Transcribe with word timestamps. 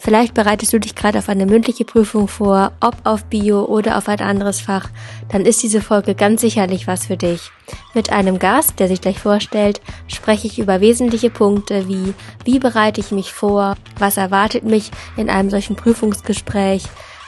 Vielleicht 0.00 0.34
bereitest 0.34 0.72
du 0.72 0.78
dich 0.78 0.94
gerade 0.94 1.18
auf 1.18 1.28
eine 1.28 1.44
mündliche 1.44 1.84
Prüfung 1.84 2.28
vor, 2.28 2.72
ob 2.80 2.96
auf 3.04 3.24
Bio 3.24 3.64
oder 3.64 3.98
auf 3.98 4.08
ein 4.08 4.20
anderes 4.20 4.60
Fach, 4.60 4.88
dann 5.28 5.44
ist 5.44 5.62
diese 5.62 5.80
Folge 5.80 6.14
ganz 6.14 6.40
sicherlich 6.40 6.86
was 6.86 7.06
für 7.06 7.16
dich. 7.16 7.50
Mit 7.94 8.12
einem 8.12 8.38
Gast, 8.38 8.78
der 8.78 8.88
sich 8.88 9.00
gleich 9.00 9.18
vorstellt, 9.18 9.80
spreche 10.06 10.46
ich 10.46 10.58
über 10.58 10.80
wesentliche 10.80 11.30
Punkte 11.30 11.88
wie, 11.88 12.14
wie 12.44 12.58
bereite 12.58 13.00
ich 13.00 13.10
mich 13.10 13.32
vor, 13.32 13.76
was 13.98 14.16
erwartet 14.16 14.64
mich 14.64 14.90
in 15.16 15.28
einem 15.28 15.50
solchen 15.50 15.74
Prüfungsgespräch, 15.74 16.84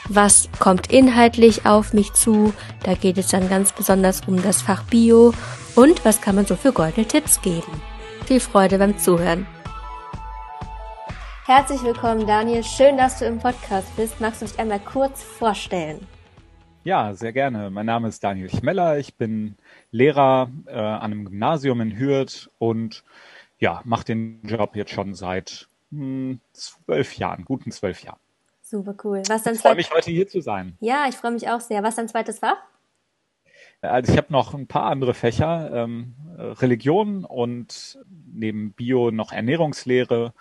was 0.07 0.49
kommt 0.59 0.91
inhaltlich 0.91 1.65
auf 1.65 1.93
mich 1.93 2.13
zu, 2.13 2.53
da 2.83 2.93
geht 2.93 3.17
es 3.17 3.27
dann 3.27 3.49
ganz 3.49 3.73
besonders 3.73 4.21
um 4.27 4.41
das 4.41 4.61
Fach 4.61 4.83
Bio 4.83 5.33
und 5.75 6.03
was 6.05 6.21
kann 6.21 6.35
man 6.35 6.45
so 6.45 6.55
für 6.55 6.71
goldene 6.71 7.05
Tipps 7.05 7.41
geben. 7.41 7.81
Viel 8.25 8.39
Freude 8.39 8.77
beim 8.77 8.97
Zuhören. 8.97 9.45
Herzlich 11.53 11.83
willkommen, 11.83 12.25
Daniel. 12.25 12.63
Schön, 12.63 12.95
dass 12.95 13.19
du 13.19 13.25
im 13.25 13.37
Podcast 13.37 13.93
bist. 13.97 14.21
Magst 14.21 14.41
du 14.41 14.45
dich 14.45 14.57
einmal 14.57 14.79
kurz 14.79 15.21
vorstellen? 15.21 16.07
Ja, 16.85 17.13
sehr 17.13 17.33
gerne. 17.33 17.69
Mein 17.69 17.87
Name 17.87 18.07
ist 18.07 18.23
Daniel 18.23 18.49
Schmeller. 18.49 18.97
Ich 18.99 19.15
bin 19.15 19.57
Lehrer 19.91 20.49
äh, 20.65 20.71
an 20.71 21.11
einem 21.11 21.25
Gymnasium 21.25 21.81
in 21.81 21.99
Hürth 21.99 22.49
und 22.57 23.03
ja, 23.59 23.81
mache 23.83 24.05
den 24.05 24.39
Job 24.43 24.77
jetzt 24.77 24.91
schon 24.91 25.13
seit 25.13 25.67
hm, 25.91 26.39
zwölf 26.53 27.17
Jahren, 27.17 27.43
guten 27.43 27.73
zwölf 27.73 28.01
Jahren. 28.01 28.19
Super 28.61 28.95
cool. 29.03 29.21
Was 29.27 29.45
ich 29.45 29.59
freue 29.59 29.75
mich 29.75 29.93
heute 29.93 30.09
hier 30.09 30.29
zu 30.29 30.39
sein. 30.39 30.77
Ja, 30.79 31.07
ich 31.09 31.15
freue 31.15 31.31
mich 31.31 31.49
auch 31.49 31.59
sehr. 31.59 31.83
Was 31.83 31.97
dein 31.97 32.07
zweites 32.07 32.39
Fach? 32.39 32.59
Also 33.81 34.13
ich 34.13 34.17
habe 34.17 34.31
noch 34.31 34.53
ein 34.53 34.67
paar 34.67 34.85
andere 34.85 35.13
Fächer, 35.13 35.69
ähm, 35.73 36.15
Religion 36.37 37.25
und 37.25 37.99
neben 38.31 38.71
Bio 38.71 39.11
noch 39.11 39.33
Ernährungslehre 39.33 40.33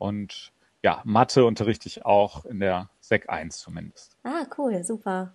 und 0.00 0.52
ja, 0.82 1.02
Mathe 1.04 1.44
unterrichte 1.44 1.88
ich 1.88 2.06
auch 2.06 2.46
in 2.46 2.58
der 2.58 2.88
Sek 3.00 3.28
1 3.28 3.58
zumindest. 3.58 4.16
Ah, 4.24 4.46
cool, 4.56 4.82
super. 4.82 5.34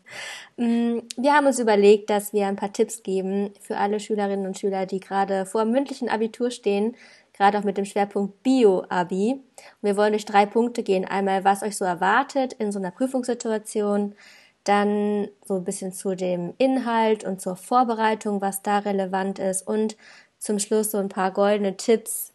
Mm, 0.58 1.00
wir 1.17 1.34
haben 1.34 1.45
uns 1.45 1.59
überlegt, 1.59 2.09
dass 2.09 2.34
wir 2.34 2.48
ein 2.48 2.56
paar 2.56 2.73
Tipps 2.73 3.04
geben 3.04 3.54
für 3.62 3.78
alle 3.78 4.00
Schülerinnen 4.00 4.48
und 4.48 4.58
Schüler, 4.58 4.88
die 4.88 5.00
gerade 5.00 5.45
vor 5.45 5.64
dem 5.64 5.72
mündlichen 5.72 6.09
Abitur 6.09 6.50
stehen, 6.50 6.95
gerade 7.34 7.59
auch 7.59 7.64
mit 7.64 7.78
dem 7.78 7.86
Schwerpunkt 7.86 8.42
Bio-Abi. 8.42 9.39
Wir 9.81 9.98
wollen 9.98 10.14
durch 10.14 10.26
drei 10.26 10.48
Punkte 10.48 10.82
gehen. 10.82 11.06
Einmal, 11.06 11.44
was 11.44 11.61
euch 11.61 11.78
so 11.78 11.86
erwartet 11.86 12.54
in 12.54 12.72
so 12.72 12.80
einer 12.80 12.92
Prüfungssituation, 12.92 14.16
dann 14.64 15.28
so 15.45 15.58
ein 15.58 15.64
bisschen 15.64 15.94
zu 15.94 16.16
dem 16.16 16.56
Inhalt 16.58 17.23
und 17.23 17.39
zur 17.39 17.56
Vorbereitung, 17.56 18.42
was 18.42 18.64
da 18.64 18.80
relevant 18.80 19.38
ist 19.38 19.67
und 19.67 19.95
zum 20.39 20.58
Schluss 20.58 20.89
so 20.89 20.98
ein 20.98 21.09
paar 21.09 21.32
goldene 21.32 21.78
Tipps, 21.78 22.34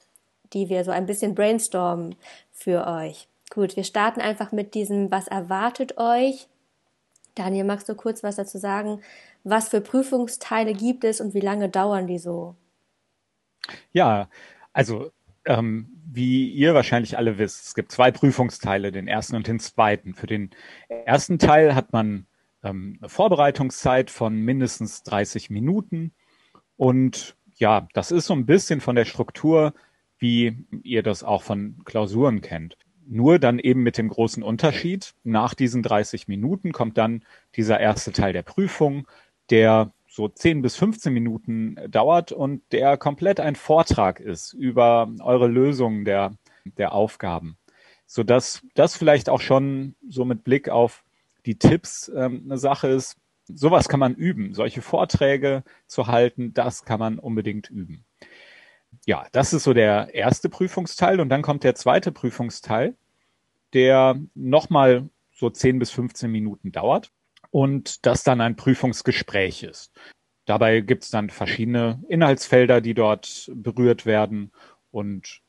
die 0.52 0.68
wir 0.68 0.84
so 0.84 0.90
ein 0.90 1.06
bisschen 1.06 1.34
brainstormen 1.34 2.14
für 2.52 2.86
euch. 2.86 3.28
Gut, 3.50 3.76
wir 3.76 3.84
starten 3.84 4.20
einfach 4.20 4.52
mit 4.52 4.74
diesem, 4.74 5.10
was 5.10 5.26
erwartet 5.26 5.98
euch? 5.98 6.48
Daniel, 7.34 7.64
magst 7.64 7.88
du 7.88 7.94
kurz 7.94 8.22
was 8.22 8.36
dazu 8.36 8.58
sagen? 8.58 9.00
Was 9.44 9.68
für 9.68 9.80
Prüfungsteile 9.80 10.74
gibt 10.74 11.04
es 11.04 11.20
und 11.20 11.34
wie 11.34 11.40
lange 11.40 11.68
dauern 11.68 12.06
die 12.06 12.18
so? 12.18 12.54
Ja, 13.92 14.28
also 14.72 15.10
ähm, 15.46 15.88
wie 16.12 16.50
ihr 16.50 16.74
wahrscheinlich 16.74 17.16
alle 17.16 17.38
wisst, 17.38 17.66
es 17.66 17.74
gibt 17.74 17.92
zwei 17.92 18.10
Prüfungsteile, 18.10 18.92
den 18.92 19.08
ersten 19.08 19.36
und 19.36 19.46
den 19.46 19.60
zweiten. 19.60 20.14
Für 20.14 20.26
den 20.26 20.50
ersten 20.88 21.38
Teil 21.38 21.74
hat 21.74 21.92
man 21.92 22.26
ähm, 22.62 22.98
eine 23.00 23.08
Vorbereitungszeit 23.08 24.10
von 24.10 24.36
mindestens 24.40 25.02
30 25.04 25.50
Minuten 25.50 26.12
und 26.76 27.36
ja, 27.56 27.88
das 27.92 28.10
ist 28.10 28.26
so 28.26 28.34
ein 28.34 28.46
bisschen 28.46 28.80
von 28.80 28.96
der 28.96 29.04
Struktur 29.04 29.74
wie 30.20 30.64
ihr 30.82 31.02
das 31.02 31.24
auch 31.24 31.42
von 31.42 31.82
Klausuren 31.84 32.42
kennt. 32.42 32.76
Nur 33.06 33.40
dann 33.40 33.58
eben 33.58 33.82
mit 33.82 33.98
dem 33.98 34.08
großen 34.08 34.42
Unterschied, 34.42 35.14
nach 35.24 35.54
diesen 35.54 35.82
30 35.82 36.28
Minuten 36.28 36.70
kommt 36.70 36.96
dann 36.96 37.24
dieser 37.56 37.80
erste 37.80 38.12
Teil 38.12 38.32
der 38.32 38.42
Prüfung, 38.42 39.08
der 39.48 39.92
so 40.06 40.28
10 40.28 40.62
bis 40.62 40.76
15 40.76 41.12
Minuten 41.12 41.76
dauert 41.88 42.30
und 42.30 42.62
der 42.72 42.96
komplett 42.96 43.40
ein 43.40 43.56
Vortrag 43.56 44.20
ist 44.20 44.52
über 44.52 45.10
eure 45.20 45.48
Lösungen 45.48 46.04
der, 46.04 46.36
der 46.64 46.92
Aufgaben. 46.92 47.56
Sodass 48.06 48.62
das 48.74 48.96
vielleicht 48.96 49.28
auch 49.28 49.40
schon 49.40 49.96
so 50.08 50.24
mit 50.24 50.44
Blick 50.44 50.68
auf 50.68 51.04
die 51.46 51.58
Tipps 51.58 52.10
ähm, 52.14 52.42
eine 52.44 52.58
Sache 52.58 52.88
ist. 52.88 53.16
Sowas 53.46 53.88
kann 53.88 54.00
man 54.00 54.14
üben. 54.14 54.52
Solche 54.52 54.82
Vorträge 54.82 55.64
zu 55.86 56.06
halten, 56.06 56.52
das 56.52 56.84
kann 56.84 57.00
man 57.00 57.18
unbedingt 57.18 57.70
üben 57.70 58.04
ja, 59.06 59.26
das 59.32 59.52
ist 59.52 59.64
so 59.64 59.72
der 59.72 60.14
erste 60.14 60.48
Prüfungsteil 60.48 61.20
und 61.20 61.28
dann 61.28 61.42
kommt 61.42 61.64
der 61.64 61.74
zweite 61.74 62.12
Prüfungsteil, 62.12 62.94
der 63.72 64.20
nochmal 64.34 65.08
so 65.32 65.50
10 65.50 65.78
bis 65.78 65.90
15 65.90 66.30
Minuten 66.30 66.72
dauert 66.72 67.10
und 67.50 68.04
das 68.06 68.22
dann 68.22 68.40
ein 68.40 68.56
Prüfungsgespräch 68.56 69.62
ist. 69.62 69.92
Dabei 70.44 70.80
gibt 70.80 71.04
es 71.04 71.10
dann 71.10 71.30
verschiedene 71.30 72.02
Inhaltsfelder, 72.08 72.80
die 72.80 72.94
dort 72.94 73.50
berührt 73.54 74.06
werden 74.06 74.52
und 74.90 75.40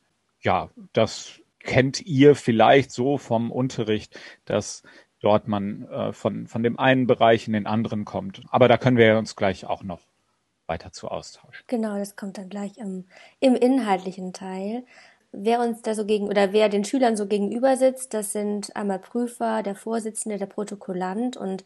ja, 0.41 0.69
das 0.94 1.40
kennt 1.59 2.02
ihr 2.02 2.35
vielleicht 2.35 2.91
so 2.91 3.18
vom 3.18 3.52
Unterricht, 3.52 4.19
dass 4.46 4.84
dort 5.19 5.47
man 5.47 5.84
äh, 5.84 6.13
von, 6.13 6.47
von 6.47 6.63
dem 6.63 6.79
einen 6.79 7.08
Bereich 7.08 7.47
in 7.47 7.53
den 7.53 7.68
anderen 7.68 8.06
kommt. 8.06 8.41
Aber 8.50 8.68
da 8.68 8.78
können 8.78 8.97
wir 8.97 9.18
uns 9.18 9.35
gleich 9.35 9.66
auch 9.66 9.84
noch 9.84 10.02
weiter 10.72 10.92
zu 10.92 11.09
austauschen. 11.09 11.64
Genau, 11.68 11.98
das 11.98 12.16
kommt 12.16 12.38
dann 12.38 12.50
gleich 12.50 12.78
im, 12.78 13.06
im 13.42 13.56
inhaltlichen 13.56 14.32
Teil. 14.32 14.86
Wer 15.34 15.59
uns 15.59 15.82
da 15.82 15.94
so 15.94 16.06
gegen 16.06 16.28
oder 16.28 16.54
wer 16.54 16.70
den 16.70 16.84
Schülern 16.84 17.16
so 17.16 17.28
gegenüber 17.28 17.78
sitzt, 17.78 18.14
das 18.14 18.32
sind 18.32 18.76
einmal 18.76 19.00
Prüfer, 19.00 19.64
der 19.64 19.76
Vorsitzende, 19.76 20.38
der 20.38 20.46
Protokollant 20.46 21.38
und 21.38 21.64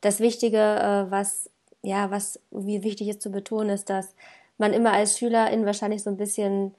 das 0.00 0.20
Wichtige, 0.20 0.58
äh, 0.58 1.10
was 1.10 1.50
ja, 1.82 2.10
was 2.10 2.40
wie 2.50 2.82
wichtig 2.84 3.08
ist 3.08 3.22
zu 3.22 3.30
betonen, 3.30 3.70
ist, 3.70 3.90
dass 3.90 4.14
man 4.58 4.72
immer 4.72 4.92
als 4.92 5.18
Schülerin 5.18 5.66
wahrscheinlich 5.66 6.02
so 6.02 6.10
ein 6.10 6.16
bisschen 6.16 6.74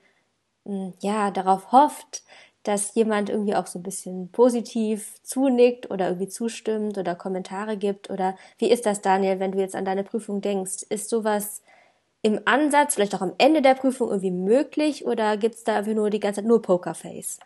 hm, 0.65 0.93
ja 1.01 1.31
darauf 1.31 1.71
hofft, 1.71 2.23
dass 2.63 2.95
jemand 2.95 3.29
irgendwie 3.29 3.55
auch 3.55 3.67
so 3.67 3.79
ein 3.79 3.83
bisschen 3.83 4.31
positiv 4.31 5.21
zunickt 5.23 5.91
oder 5.91 6.07
irgendwie 6.07 6.29
zustimmt 6.29 6.97
oder 6.97 7.15
Kommentare 7.15 7.77
gibt? 7.77 8.09
Oder 8.09 8.35
wie 8.57 8.71
ist 8.71 8.85
das, 8.85 9.01
Daniel, 9.01 9.39
wenn 9.39 9.51
du 9.51 9.59
jetzt 9.59 9.75
an 9.75 9.85
deine 9.85 10.03
Prüfung 10.03 10.41
denkst? 10.41 10.83
Ist 10.89 11.09
sowas 11.09 11.61
im 12.21 12.39
Ansatz, 12.45 12.95
vielleicht 12.95 13.15
auch 13.15 13.21
am 13.21 13.33
Ende 13.37 13.61
der 13.61 13.75
Prüfung 13.75 14.09
irgendwie 14.09 14.31
möglich 14.31 15.05
oder 15.05 15.37
gibt's 15.37 15.63
da 15.65 15.77
einfach 15.77 15.93
nur 15.93 16.09
die 16.09 16.19
ganze 16.21 16.41
Zeit 16.41 16.47
nur 16.47 16.61
Pokerface? 16.61 17.39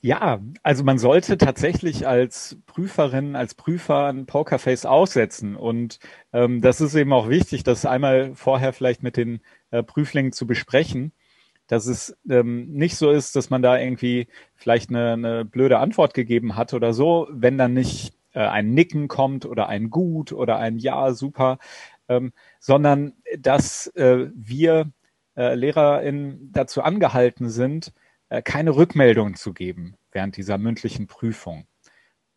Ja, 0.00 0.40
also 0.62 0.84
man 0.84 0.98
sollte 0.98 1.38
tatsächlich 1.38 2.06
als 2.06 2.58
Prüferin, 2.66 3.34
als 3.34 3.54
Prüfer 3.54 4.06
ein 4.06 4.26
Pokerface 4.26 4.84
aussetzen. 4.86 5.56
Und 5.56 5.98
ähm, 6.32 6.60
das 6.60 6.80
ist 6.80 6.94
eben 6.94 7.12
auch 7.12 7.28
wichtig, 7.28 7.64
das 7.64 7.86
einmal 7.86 8.34
vorher 8.34 8.72
vielleicht 8.72 9.02
mit 9.02 9.16
den 9.16 9.40
äh, 9.70 9.82
Prüflingen 9.82 10.32
zu 10.32 10.46
besprechen 10.46 11.12
dass 11.68 11.86
es 11.86 12.16
ähm, 12.28 12.72
nicht 12.72 12.96
so 12.96 13.10
ist, 13.10 13.36
dass 13.36 13.50
man 13.50 13.62
da 13.62 13.78
irgendwie 13.78 14.26
vielleicht 14.56 14.90
eine, 14.90 15.12
eine 15.12 15.44
blöde 15.44 15.78
Antwort 15.78 16.14
gegeben 16.14 16.56
hat 16.56 16.74
oder 16.74 16.92
so, 16.92 17.28
wenn 17.30 17.56
dann 17.56 17.74
nicht 17.74 18.14
äh, 18.32 18.40
ein 18.40 18.74
Nicken 18.74 19.06
kommt 19.08 19.46
oder 19.46 19.68
ein 19.68 19.90
Gut 19.90 20.32
oder 20.32 20.58
ein 20.58 20.78
Ja, 20.78 21.12
super, 21.12 21.58
ähm, 22.08 22.32
sondern 22.58 23.12
dass 23.38 23.86
äh, 23.88 24.28
wir 24.34 24.90
äh, 25.36 25.54
LehrerInnen 25.54 26.50
dazu 26.52 26.82
angehalten 26.82 27.48
sind, 27.50 27.92
äh, 28.28 28.42
keine 28.42 28.74
Rückmeldung 28.74 29.36
zu 29.36 29.52
geben 29.52 29.94
während 30.10 30.36
dieser 30.36 30.58
mündlichen 30.58 31.06
Prüfung. 31.06 31.66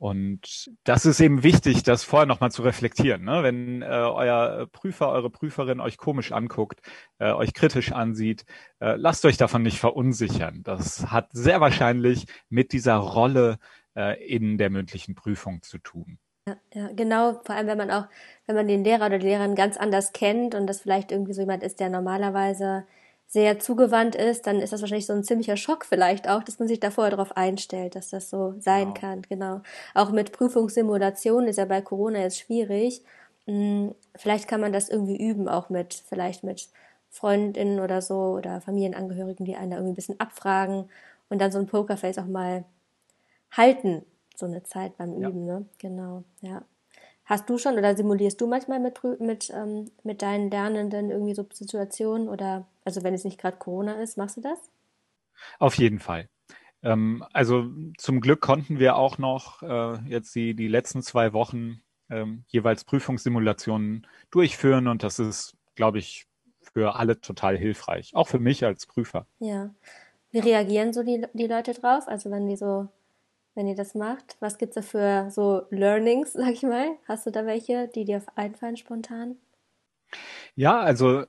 Und 0.02 0.72
das 0.84 1.06
ist 1.06 1.20
eben 1.20 1.44
wichtig, 1.44 1.84
das 1.84 2.04
vorher 2.04 2.26
nochmal 2.26 2.52
zu 2.52 2.64
reflektieren. 2.64 3.24
Ne? 3.24 3.44
Wenn 3.44 3.84
äh, 3.84 3.86
euer 3.86 4.66
Prüfer, 4.72 5.10
eure 5.10 5.30
Prüferin 5.30 5.80
euch 5.80 5.98
komisch 5.98 6.32
anguckt, 6.32 6.82
äh, 7.20 7.32
euch 7.32 7.54
kritisch 7.54 7.92
ansieht, 7.92 8.46
äh, 8.80 8.96
lasst 8.96 9.24
euch 9.26 9.38
davon 9.38 9.62
nicht 9.62 9.78
verunsichern. 9.78 10.64
Das 10.64 11.12
hat 11.12 11.30
sehr 11.34 11.62
wahrscheinlich 11.62 12.26
mit 12.50 12.72
dieser 12.72 12.96
Rolle 12.96 13.60
äh, 13.96 14.20
in 14.26 14.58
der 14.58 14.72
mündlichen 14.72 15.14
Prüfung 15.14 15.62
zu 15.62 15.78
tun. 15.78 16.18
Ja, 16.48 16.56
ja, 16.74 16.90
genau. 16.94 17.40
Vor 17.46 17.54
allem, 17.54 17.68
wenn 17.68 17.78
man 17.78 17.92
auch, 17.92 18.08
wenn 18.48 18.56
man 18.56 18.68
den 18.68 18.84
Lehrer 18.84 19.06
oder 19.06 19.20
die 19.20 19.28
Lehrerin 19.28 19.54
ganz 19.54 19.78
anders 19.78 20.14
kennt 20.14 20.56
und 20.56 20.66
das 20.66 20.82
vielleicht 20.82 21.12
irgendwie 21.12 21.34
so 21.34 21.42
jemand 21.42 21.62
ist, 21.62 21.80
der 21.80 21.90
normalerweise 21.90 22.88
sehr 23.32 23.60
zugewandt 23.60 24.16
ist, 24.16 24.46
dann 24.46 24.60
ist 24.60 24.74
das 24.74 24.82
wahrscheinlich 24.82 25.06
so 25.06 25.14
ein 25.14 25.24
ziemlicher 25.24 25.56
Schock 25.56 25.86
vielleicht 25.86 26.28
auch, 26.28 26.44
dass 26.44 26.60
man 26.60 26.68
sich 26.68 26.82
da 26.82 26.92
vorher 26.92 27.12
darauf 27.12 27.38
einstellt, 27.38 27.96
dass 27.96 28.10
das 28.10 28.30
so 28.30 28.56
sein 28.60 28.94
genau. 28.94 29.00
kann. 29.00 29.22
Genau. 29.22 29.62
Auch 29.94 30.12
mit 30.12 30.34
Prüfungssimulation 30.34 31.48
ist 31.48 31.56
ja 31.56 31.64
bei 31.64 31.80
Corona 31.80 32.20
jetzt 32.20 32.40
schwierig. 32.40 33.02
Hm, 33.46 33.96
vielleicht 34.16 34.50
kann 34.50 34.60
man 34.60 34.74
das 34.74 34.90
irgendwie 34.90 35.16
üben, 35.16 35.48
auch 35.48 35.70
mit, 35.70 36.04
vielleicht 36.10 36.44
mit 36.44 36.68
Freundinnen 37.10 37.80
oder 37.80 38.02
so 38.02 38.16
oder 38.16 38.60
Familienangehörigen, 38.60 39.46
die 39.46 39.56
einen 39.56 39.72
da 39.72 39.78
irgendwie 39.78 39.94
ein 39.94 39.96
bisschen 39.96 40.20
abfragen 40.20 40.90
und 41.30 41.40
dann 41.40 41.54
so 41.54 41.60
ein 41.60 41.68
Pokerface 41.68 42.18
auch 42.18 42.26
mal 42.26 42.66
halten, 43.50 44.06
so 44.36 44.46
eine 44.46 44.64
Zeit 44.64 44.98
beim 44.98 45.14
Üben, 45.14 45.48
ja. 45.48 45.60
ne? 45.60 45.66
Genau, 45.78 46.26
ja. 46.42 46.64
Hast 47.24 47.50
du 47.50 47.58
schon 47.58 47.78
oder 47.78 47.96
simulierst 47.96 48.42
du 48.42 48.48
manchmal 48.48 48.82
mit, 48.82 49.02
mit, 49.22 49.50
ähm, 49.56 49.90
mit 50.04 50.22
deinen 50.22 50.52
Lernenden 50.52 51.12
irgendwie 51.12 51.34
so 51.34 51.46
Situationen 51.54 52.28
oder, 52.28 52.66
also 52.84 53.04
wenn 53.04 53.14
es 53.14 53.24
nicht 53.24 53.40
gerade 53.40 53.58
Corona 53.58 54.02
ist, 54.02 54.18
machst 54.18 54.38
du 54.38 54.42
das? 54.42 54.60
Auf 55.60 55.76
jeden 55.76 56.00
Fall. 56.00 56.30
Ähm, 56.84 57.24
also 57.34 57.70
zum 57.98 58.22
Glück 58.22 58.42
konnten 58.42 58.80
wir 58.80 58.96
auch 58.96 59.18
noch 59.18 59.62
äh, 59.62 59.98
jetzt 60.08 60.34
die, 60.36 60.56
die 60.56 60.68
letzten 60.68 61.02
zwei 61.02 61.34
Wochen 61.34 61.82
ähm, 62.10 62.44
jeweils 62.48 62.84
Prüfungssimulationen 62.84 64.08
durchführen 64.32 64.88
und 64.88 65.04
das 65.04 65.20
ist, 65.20 65.56
glaube 65.76 66.00
ich, 66.00 66.28
für 66.74 66.96
alle 66.96 67.20
total 67.20 67.58
hilfreich, 67.58 68.16
auch 68.16 68.28
für 68.28 68.40
mich 68.40 68.66
als 68.66 68.86
Prüfer. 68.86 69.26
Ja. 69.40 69.74
Wie 70.32 70.40
reagieren 70.40 70.94
so 70.94 71.04
die, 71.04 71.26
die 71.34 71.48
Leute 71.48 71.74
drauf? 71.74 72.08
Also 72.08 72.32
wenn 72.32 72.48
die 72.48 72.56
so, 72.56 72.88
wenn 73.56 73.68
ihr 73.68 73.76
das 73.76 73.96
macht, 73.96 74.38
was 74.40 74.58
gibt's 74.58 74.76
da 74.76 74.82
für 74.82 75.30
so 75.30 75.64
Learnings, 75.70 76.34
sag 76.34 76.52
ich 76.52 76.64
mal? 76.64 76.96
Hast 77.08 77.26
du 77.26 77.32
da 77.32 77.46
welche, 77.46 77.88
die 77.90 78.06
dir 78.06 78.24
einfallen 78.36 78.78
spontan? 78.78 79.38
Ja, 80.56 80.80
also 80.80 81.24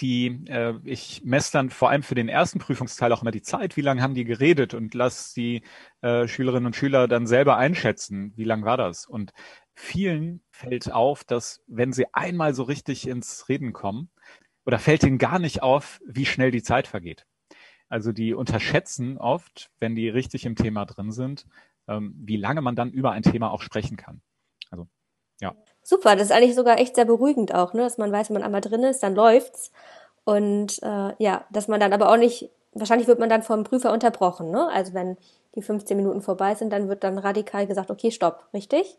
die, 0.00 0.44
äh, 0.48 0.74
ich 0.84 1.22
messe 1.24 1.52
dann 1.52 1.70
vor 1.70 1.90
allem 1.90 2.02
für 2.02 2.14
den 2.14 2.28
ersten 2.28 2.58
Prüfungsteil 2.58 3.12
auch 3.12 3.22
immer 3.22 3.30
die 3.30 3.42
Zeit, 3.42 3.76
wie 3.76 3.80
lange 3.82 4.02
haben 4.02 4.14
die 4.14 4.24
geredet 4.24 4.74
und 4.74 4.94
lass 4.94 5.34
die 5.34 5.62
äh, 6.02 6.26
Schülerinnen 6.26 6.66
und 6.66 6.76
Schüler 6.76 7.08
dann 7.08 7.26
selber 7.26 7.56
einschätzen, 7.56 8.32
wie 8.36 8.44
lang 8.44 8.64
war 8.64 8.76
das. 8.76 9.06
Und 9.06 9.32
vielen 9.74 10.42
fällt 10.50 10.92
auf, 10.92 11.24
dass 11.24 11.62
wenn 11.66 11.92
sie 11.92 12.06
einmal 12.12 12.54
so 12.54 12.64
richtig 12.64 13.06
ins 13.06 13.48
Reden 13.48 13.72
kommen, 13.72 14.10
oder 14.66 14.78
fällt 14.78 15.02
ihnen 15.02 15.18
gar 15.18 15.38
nicht 15.38 15.62
auf, 15.62 16.00
wie 16.06 16.26
schnell 16.26 16.50
die 16.50 16.62
Zeit 16.62 16.86
vergeht. 16.86 17.26
Also 17.88 18.12
die 18.12 18.34
unterschätzen 18.34 19.18
oft, 19.18 19.70
wenn 19.78 19.94
die 19.94 20.08
richtig 20.08 20.46
im 20.46 20.56
Thema 20.56 20.86
drin 20.86 21.12
sind, 21.12 21.46
ähm, 21.86 22.14
wie 22.16 22.36
lange 22.36 22.62
man 22.62 22.76
dann 22.76 22.90
über 22.90 23.12
ein 23.12 23.22
Thema 23.22 23.50
auch 23.50 23.62
sprechen 23.62 23.96
kann. 23.96 24.22
Also 24.70 24.88
ja. 25.40 25.54
Super, 25.86 26.16
das 26.16 26.28
ist 26.28 26.32
eigentlich 26.32 26.54
sogar 26.54 26.78
echt 26.78 26.94
sehr 26.96 27.04
beruhigend 27.04 27.54
auch, 27.54 27.74
ne? 27.74 27.82
dass 27.82 27.98
man 27.98 28.10
weiß, 28.10 28.30
wenn 28.30 28.34
man 28.34 28.42
einmal 28.42 28.62
drin 28.62 28.82
ist, 28.84 29.02
dann 29.02 29.14
läuft's. 29.14 29.70
Und 30.24 30.82
äh, 30.82 31.12
ja, 31.18 31.44
dass 31.50 31.68
man 31.68 31.78
dann 31.78 31.92
aber 31.92 32.10
auch 32.10 32.16
nicht, 32.16 32.50
wahrscheinlich 32.72 33.06
wird 33.06 33.18
man 33.18 33.28
dann 33.28 33.42
vom 33.42 33.64
Prüfer 33.64 33.92
unterbrochen. 33.92 34.50
Ne? 34.50 34.66
Also 34.72 34.94
wenn 34.94 35.18
die 35.54 35.60
15 35.60 35.94
Minuten 35.94 36.22
vorbei 36.22 36.54
sind, 36.54 36.72
dann 36.72 36.88
wird 36.88 37.04
dann 37.04 37.18
radikal 37.18 37.66
gesagt, 37.66 37.90
okay, 37.90 38.10
stopp, 38.10 38.48
richtig? 38.54 38.96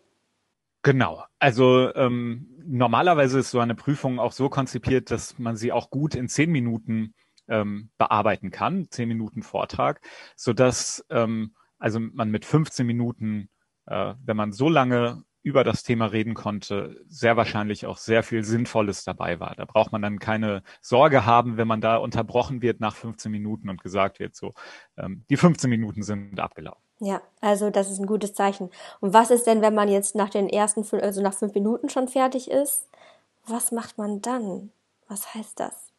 Genau. 0.84 1.24
Also 1.40 1.92
ähm, 1.96 2.48
normalerweise 2.64 3.40
ist 3.40 3.50
so 3.50 3.60
eine 3.60 3.74
Prüfung 3.74 4.20
auch 4.20 4.32
so 4.32 4.50
konzipiert, 4.50 5.10
dass 5.10 5.40
man 5.40 5.56
sie 5.56 5.72
auch 5.72 5.90
gut 5.90 6.14
in 6.14 6.30
zehn 6.30 6.52
Minuten 6.52 7.16
ähm, 7.48 7.90
bearbeiten 7.98 8.52
kann, 8.52 8.86
zehn 8.92 9.08
Minuten 9.08 9.42
Vortrag, 9.42 10.02
so 10.36 10.54
dass 10.54 11.04
ähm, 11.10 11.56
also 11.80 12.00
man 12.00 12.30
mit 12.30 12.46
15 12.46 12.86
Minuten, 12.86 13.50
äh, 13.88 14.14
wenn 14.24 14.38
man 14.38 14.52
so 14.52 14.70
lange 14.70 15.24
über 15.46 15.64
das 15.64 15.84
Thema 15.84 16.08
reden 16.08 16.34
konnte, 16.34 17.00
sehr 17.08 17.38
wahrscheinlich 17.38 17.86
auch 17.86 17.98
sehr 17.98 18.24
viel 18.24 18.44
Sinnvolles 18.44 19.04
dabei 19.04 19.40
war. 19.40 19.54
Da 19.56 19.66
braucht 19.66 19.92
man 19.92 20.02
dann 20.02 20.18
keine 20.18 20.64
Sorge 20.82 21.28
haben, 21.28 21.58
wenn 21.58 21.68
man 21.68 21.82
da 21.82 21.98
unterbrochen 21.98 22.64
wird 22.64 22.80
nach 22.80 22.96
15 22.96 23.32
Minuten 23.32 23.70
und 23.70 23.84
gesagt 23.84 24.20
wird, 24.20 24.36
so, 24.36 24.56
ähm, 24.98 25.24
die 25.30 25.38
15 25.38 25.70
Minuten 25.70 26.02
sind 26.02 26.40
abgelaufen. 26.40 26.82
Ja, 27.00 27.22
also 27.42 27.70
das 27.70 27.92
ist 27.92 28.00
ein 28.00 28.08
gutes 28.08 28.34
Zeichen. 28.34 28.72
Und 29.02 29.14
was 29.14 29.30
ist 29.30 29.46
denn, 29.46 29.62
wenn 29.62 29.76
man 29.76 29.88
jetzt 29.88 30.16
nach 30.16 30.30
den 30.30 30.50
ersten, 30.50 30.84
also 31.00 31.22
nach 31.22 31.36
fünf 31.36 31.54
Minuten 31.54 31.90
schon 31.90 32.08
fertig 32.08 32.50
ist? 32.50 32.88
Was 33.46 33.72
macht 33.72 34.00
man 34.00 34.24
dann? 34.24 34.72
Was 35.08 35.36
heißt 35.36 35.60
das? 35.60 35.92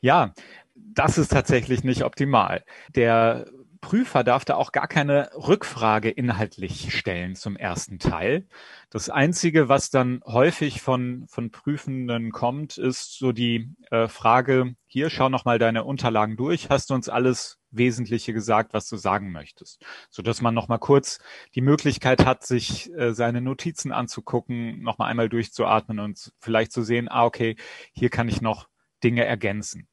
Ja, 0.00 0.32
das 0.74 1.18
ist 1.18 1.30
tatsächlich 1.30 1.84
nicht 1.84 2.04
optimal. 2.04 2.64
Der 2.94 3.44
Prüfer 3.80 4.24
darf 4.24 4.44
da 4.44 4.56
auch 4.56 4.72
gar 4.72 4.88
keine 4.88 5.30
Rückfrage 5.34 6.10
inhaltlich 6.10 6.96
stellen 6.96 7.34
zum 7.34 7.56
ersten 7.56 7.98
Teil. 7.98 8.46
Das 8.90 9.10
Einzige, 9.10 9.68
was 9.68 9.90
dann 9.90 10.20
häufig 10.24 10.82
von, 10.82 11.26
von 11.28 11.50
Prüfenden 11.50 12.32
kommt, 12.32 12.78
ist 12.78 13.18
so 13.18 13.32
die 13.32 13.74
äh, 13.90 14.08
Frage, 14.08 14.74
hier, 14.86 15.10
schau 15.10 15.28
noch 15.28 15.44
mal 15.44 15.58
deine 15.58 15.84
Unterlagen 15.84 16.36
durch. 16.36 16.70
Hast 16.70 16.90
du 16.90 16.94
uns 16.94 17.08
alles 17.08 17.58
Wesentliche 17.70 18.32
gesagt, 18.32 18.72
was 18.72 18.88
du 18.88 18.96
sagen 18.96 19.32
möchtest? 19.32 19.84
Sodass 20.10 20.40
man 20.40 20.54
noch 20.54 20.68
mal 20.68 20.78
kurz 20.78 21.18
die 21.54 21.60
Möglichkeit 21.60 22.24
hat, 22.24 22.44
sich 22.44 22.92
äh, 22.94 23.12
seine 23.12 23.40
Notizen 23.40 23.92
anzugucken, 23.92 24.82
noch 24.82 24.98
mal 24.98 25.06
einmal 25.06 25.28
durchzuatmen 25.28 25.98
und 25.98 26.32
vielleicht 26.38 26.72
zu 26.72 26.82
sehen, 26.82 27.08
ah, 27.10 27.24
okay, 27.24 27.56
hier 27.92 28.10
kann 28.10 28.28
ich 28.28 28.40
noch 28.40 28.68
Dinge 29.02 29.24
ergänzen. 29.24 29.88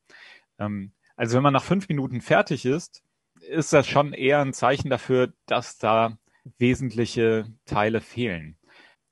Ähm, 0.59 0.93
also 1.15 1.35
wenn 1.35 1.43
man 1.43 1.53
nach 1.53 1.63
fünf 1.63 1.89
Minuten 1.89 2.21
fertig 2.21 2.65
ist, 2.65 3.03
ist 3.49 3.73
das 3.73 3.87
schon 3.87 4.13
eher 4.13 4.41
ein 4.41 4.53
Zeichen 4.53 4.89
dafür, 4.89 5.33
dass 5.45 5.77
da 5.77 6.17
wesentliche 6.57 7.45
Teile 7.65 8.01
fehlen. 8.01 8.57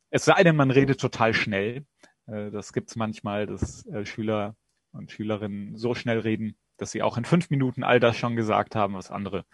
Es 0.10 0.26
sei 0.26 0.44
denn, 0.44 0.56
man 0.56 0.72
redet 0.72 1.00
total 1.00 1.34
schnell. 1.34 1.86
Äh, 2.28 2.52
das 2.52 2.74
gibt 2.74 2.90
es 2.90 2.96
manchmal, 2.96 3.46
dass 3.46 3.86
äh, 3.88 4.06
Schüler 4.06 4.56
und 4.92 5.12
Schülerinnen 5.12 5.78
so 5.78 5.96
schnell 5.96 6.20
reden, 6.20 6.58
dass 6.78 6.92
sie 6.92 7.02
auch 7.02 7.18
in 7.18 7.26
fünf 7.26 7.50
Minuten 7.50 7.84
all 7.84 8.00
das 8.00 8.18
schon 8.18 8.36
gesagt 8.36 8.76
haben, 8.76 8.94
was 8.96 9.12
andere 9.12 9.46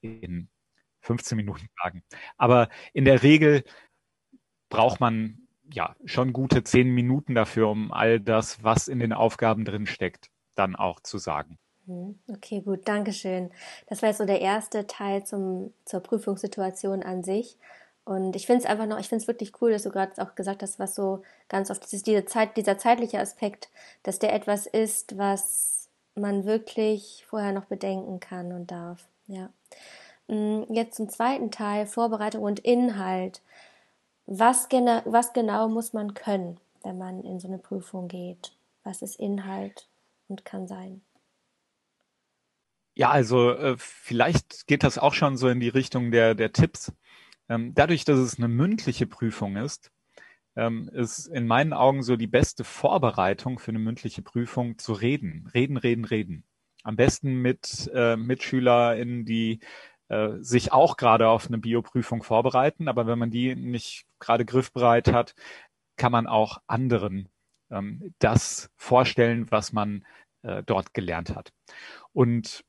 in 0.00 0.48
15 1.00 1.36
Minuten 1.36 1.68
sagen. 1.82 2.02
Aber 2.36 2.68
in 2.92 3.04
der 3.04 3.22
Regel 3.22 3.64
braucht 4.68 5.00
man 5.00 5.48
ja 5.72 5.96
schon 6.04 6.32
gute 6.32 6.64
zehn 6.64 6.90
Minuten 6.90 7.34
dafür, 7.34 7.68
um 7.68 7.92
all 7.92 8.20
das, 8.20 8.62
was 8.62 8.88
in 8.88 8.98
den 8.98 9.12
Aufgaben 9.12 9.64
drin 9.64 9.86
steckt, 9.86 10.30
dann 10.54 10.76
auch 10.76 11.00
zu 11.00 11.18
sagen. 11.18 11.58
Mhm. 11.86 12.18
Okay, 12.28 12.60
gut, 12.60 12.86
Dankeschön. 12.86 13.50
Das 13.86 14.02
war 14.02 14.08
jetzt 14.10 14.18
so 14.18 14.24
der 14.24 14.40
erste 14.40 14.86
Teil 14.86 15.24
zum, 15.24 15.72
zur 15.84 16.00
Prüfungssituation 16.00 17.02
an 17.02 17.22
sich. 17.24 17.56
Und 18.04 18.34
ich 18.34 18.46
finde 18.46 18.64
es 18.64 18.66
einfach 18.68 18.86
noch, 18.86 18.98
ich 18.98 19.08
finde 19.08 19.22
es 19.22 19.28
wirklich 19.28 19.60
cool, 19.60 19.70
dass 19.72 19.84
du 19.84 19.90
gerade 19.90 20.20
auch 20.22 20.34
gesagt 20.34 20.62
hast, 20.62 20.78
was 20.78 20.94
so 20.94 21.22
ganz 21.48 21.70
oft 21.70 21.84
ist, 21.92 22.06
diese 22.06 22.24
Zeit, 22.24 22.56
dieser 22.56 22.78
zeitliche 22.78 23.20
Aspekt, 23.20 23.68
dass 24.02 24.18
der 24.18 24.32
etwas 24.32 24.66
ist, 24.66 25.16
was 25.18 25.88
man 26.14 26.44
wirklich 26.44 27.24
vorher 27.28 27.52
noch 27.52 27.66
bedenken 27.66 28.20
kann 28.20 28.52
und 28.52 28.70
darf. 28.70 29.06
Ja. 29.28 29.50
Mm, 30.28 30.64
jetzt 30.72 30.96
zum 30.96 31.08
zweiten 31.08 31.50
Teil, 31.50 31.86
Vorbereitung 31.86 32.42
und 32.42 32.60
Inhalt. 32.60 33.40
Was, 34.26 34.68
gena 34.68 35.02
was 35.04 35.32
genau 35.32 35.68
muss 35.68 35.92
man 35.92 36.14
können, 36.14 36.58
wenn 36.82 36.98
man 36.98 37.22
in 37.24 37.40
so 37.40 37.48
eine 37.48 37.58
Prüfung 37.58 38.08
geht? 38.08 38.52
Was 38.84 39.02
ist 39.02 39.16
Inhalt 39.20 39.86
und 40.28 40.44
kann 40.44 40.66
sein? 40.66 41.02
Ja, 42.94 43.10
also 43.10 43.52
äh, 43.52 43.76
vielleicht 43.78 44.66
geht 44.66 44.82
das 44.82 44.98
auch 44.98 45.14
schon 45.14 45.36
so 45.36 45.48
in 45.48 45.60
die 45.60 45.68
Richtung 45.68 46.10
der, 46.10 46.34
der 46.34 46.52
Tipps. 46.52 46.92
Ähm, 47.48 47.74
dadurch, 47.74 48.04
dass 48.04 48.18
es 48.18 48.38
eine 48.38 48.48
mündliche 48.48 49.06
Prüfung 49.06 49.56
ist, 49.56 49.90
ähm, 50.56 50.88
ist 50.92 51.26
in 51.26 51.46
meinen 51.46 51.72
Augen 51.72 52.02
so 52.02 52.16
die 52.16 52.26
beste 52.26 52.64
Vorbereitung 52.64 53.58
für 53.58 53.70
eine 53.70 53.78
mündliche 53.78 54.22
Prüfung 54.22 54.78
zu 54.78 54.92
reden. 54.92 55.48
Reden, 55.54 55.76
reden, 55.78 56.04
reden. 56.04 56.44
Am 56.84 56.96
besten 56.96 57.40
mit 57.40 57.90
äh, 57.94 58.16
MitschülerInnen, 58.16 59.24
die 59.24 59.60
äh, 60.08 60.32
sich 60.40 60.72
auch 60.72 60.96
gerade 60.96 61.28
auf 61.28 61.46
eine 61.46 61.58
Bioprüfung 61.58 62.22
vorbereiten. 62.22 62.88
Aber 62.88 63.06
wenn 63.06 63.18
man 63.18 63.30
die 63.30 63.54
nicht 63.54 64.04
gerade 64.18 64.44
griffbereit 64.44 65.08
hat, 65.12 65.34
kann 65.96 66.12
man 66.12 66.26
auch 66.26 66.58
anderen 66.66 67.28
ähm, 67.70 68.14
das 68.18 68.70
vorstellen, 68.76 69.50
was 69.50 69.72
man 69.72 70.04
äh, 70.42 70.62
dort 70.64 70.94
gelernt 70.94 71.34
hat. 71.34 71.52
Und 72.12 72.64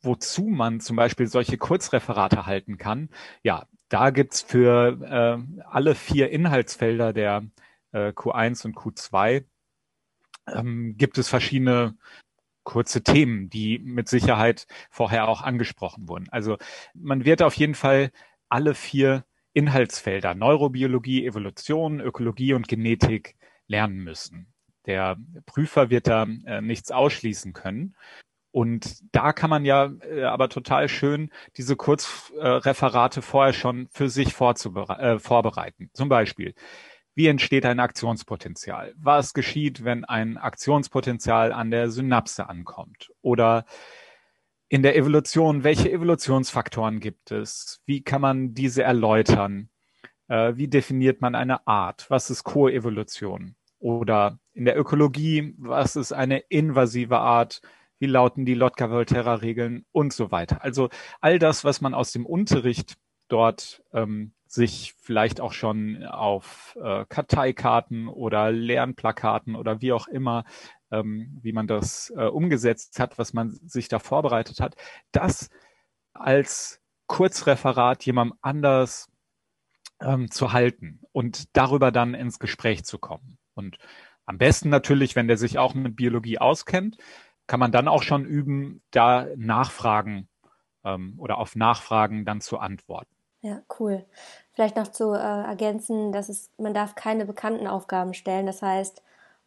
wozu 0.00 0.44
man 0.44 0.80
zum 0.80 0.96
Beispiel 0.96 1.26
solche 1.26 1.58
Kurzreferate 1.58 2.46
halten 2.46 2.78
kann, 2.78 3.08
ja, 3.42 3.66
da 3.88 4.10
gibt's 4.10 4.42
für 4.42 4.98
äh, 5.02 5.62
alle 5.64 5.94
vier 5.94 6.30
Inhaltsfelder 6.30 7.12
der 7.12 7.46
äh, 7.92 8.08
Q1 8.08 8.66
und 8.66 8.76
Q2 8.76 9.44
ähm, 10.48 10.96
gibt 10.96 11.18
es 11.18 11.28
verschiedene 11.28 11.96
kurze 12.64 13.02
Themen, 13.02 13.48
die 13.48 13.78
mit 13.78 14.08
Sicherheit 14.08 14.66
vorher 14.90 15.28
auch 15.28 15.42
angesprochen 15.42 16.08
wurden. 16.08 16.28
Also 16.30 16.56
man 16.94 17.24
wird 17.24 17.42
auf 17.42 17.54
jeden 17.54 17.74
Fall 17.74 18.10
alle 18.48 18.74
vier 18.74 19.24
Inhaltsfelder 19.52 20.34
Neurobiologie, 20.34 21.24
Evolution, 21.24 22.00
Ökologie 22.00 22.52
und 22.52 22.68
Genetik 22.68 23.36
lernen 23.68 23.98
müssen. 24.04 24.52
Der 24.84 25.16
Prüfer 25.46 25.90
wird 25.90 26.08
da 26.08 26.26
äh, 26.44 26.60
nichts 26.60 26.90
ausschließen 26.90 27.52
können. 27.52 27.96
Und 28.56 29.02
da 29.14 29.34
kann 29.34 29.50
man 29.50 29.66
ja 29.66 29.92
äh, 30.00 30.22
aber 30.22 30.48
total 30.48 30.88
schön 30.88 31.28
diese 31.58 31.76
Kurzreferate 31.76 33.20
äh, 33.20 33.22
vorher 33.22 33.52
schon 33.52 33.86
für 33.90 34.08
sich 34.08 34.28
äh, 34.28 35.18
vorbereiten. 35.18 35.90
Zum 35.92 36.08
Beispiel, 36.08 36.54
wie 37.14 37.26
entsteht 37.26 37.66
ein 37.66 37.80
Aktionspotenzial? 37.80 38.94
Was 38.96 39.34
geschieht, 39.34 39.84
wenn 39.84 40.06
ein 40.06 40.38
Aktionspotenzial 40.38 41.52
an 41.52 41.70
der 41.70 41.90
Synapse 41.90 42.48
ankommt? 42.48 43.12
Oder 43.20 43.66
in 44.70 44.82
der 44.82 44.96
Evolution, 44.96 45.62
welche 45.62 45.92
Evolutionsfaktoren 45.92 46.98
gibt 46.98 47.32
es? 47.32 47.82
Wie 47.84 48.02
kann 48.02 48.22
man 48.22 48.54
diese 48.54 48.82
erläutern? 48.82 49.68
Äh, 50.28 50.54
wie 50.56 50.68
definiert 50.68 51.20
man 51.20 51.34
eine 51.34 51.66
Art? 51.66 52.06
Was 52.08 52.30
ist 52.30 52.42
Koevolution? 52.44 53.54
Oder 53.80 54.38
in 54.54 54.64
der 54.64 54.78
Ökologie, 54.78 55.54
was 55.58 55.94
ist 55.94 56.12
eine 56.12 56.38
invasive 56.38 57.18
Art? 57.18 57.60
Wie 57.98 58.06
lauten 58.06 58.44
die 58.44 58.54
Lotka-Volterra-Regeln 58.54 59.84
und 59.92 60.12
so 60.12 60.30
weiter? 60.30 60.62
Also 60.62 60.88
all 61.20 61.38
das, 61.38 61.64
was 61.64 61.80
man 61.80 61.94
aus 61.94 62.12
dem 62.12 62.26
Unterricht 62.26 62.96
dort 63.28 63.82
ähm, 63.92 64.32
sich 64.46 64.94
vielleicht 65.00 65.40
auch 65.40 65.52
schon 65.52 66.04
auf 66.04 66.76
äh, 66.80 67.04
Karteikarten 67.08 68.08
oder 68.08 68.52
Lernplakaten 68.52 69.56
oder 69.56 69.80
wie 69.80 69.92
auch 69.92 70.06
immer, 70.08 70.44
ähm, 70.90 71.38
wie 71.42 71.52
man 71.52 71.66
das 71.66 72.12
äh, 72.16 72.24
umgesetzt 72.24 73.00
hat, 73.00 73.18
was 73.18 73.32
man 73.32 73.50
sich 73.50 73.88
da 73.88 73.98
vorbereitet 73.98 74.60
hat, 74.60 74.76
das 75.12 75.50
als 76.12 76.80
Kurzreferat 77.06 78.04
jemandem 78.04 78.38
anders 78.40 79.10
ähm, 80.00 80.30
zu 80.30 80.52
halten 80.52 81.00
und 81.12 81.56
darüber 81.56 81.90
dann 81.90 82.14
ins 82.14 82.38
Gespräch 82.38 82.84
zu 82.84 82.98
kommen. 82.98 83.38
Und 83.54 83.78
am 84.26 84.38
besten 84.38 84.68
natürlich, 84.68 85.16
wenn 85.16 85.28
der 85.28 85.36
sich 85.36 85.58
auch 85.58 85.74
mit 85.74 85.96
Biologie 85.96 86.38
auskennt, 86.38 86.98
kann 87.46 87.60
man 87.60 87.72
dann 87.72 87.88
auch 87.88 88.02
schon 88.02 88.24
üben, 88.24 88.82
da 88.90 89.26
Nachfragen 89.36 90.28
ähm, 90.84 91.14
oder 91.18 91.38
auf 91.38 91.56
Nachfragen 91.56 92.24
dann 92.24 92.40
zu 92.40 92.58
antworten. 92.58 93.14
Ja, 93.42 93.62
cool. 93.78 94.04
Vielleicht 94.52 94.76
noch 94.76 94.88
zu 94.88 95.12
äh, 95.12 95.18
ergänzen, 95.18 96.12
dass 96.12 96.28
es, 96.28 96.50
man 96.58 96.74
darf 96.74 96.94
keine 96.94 97.26
bekannten 97.26 97.66
Aufgaben 97.66 98.14
stellen. 98.14 98.46
Das 98.46 98.62
heißt, 98.62 99.02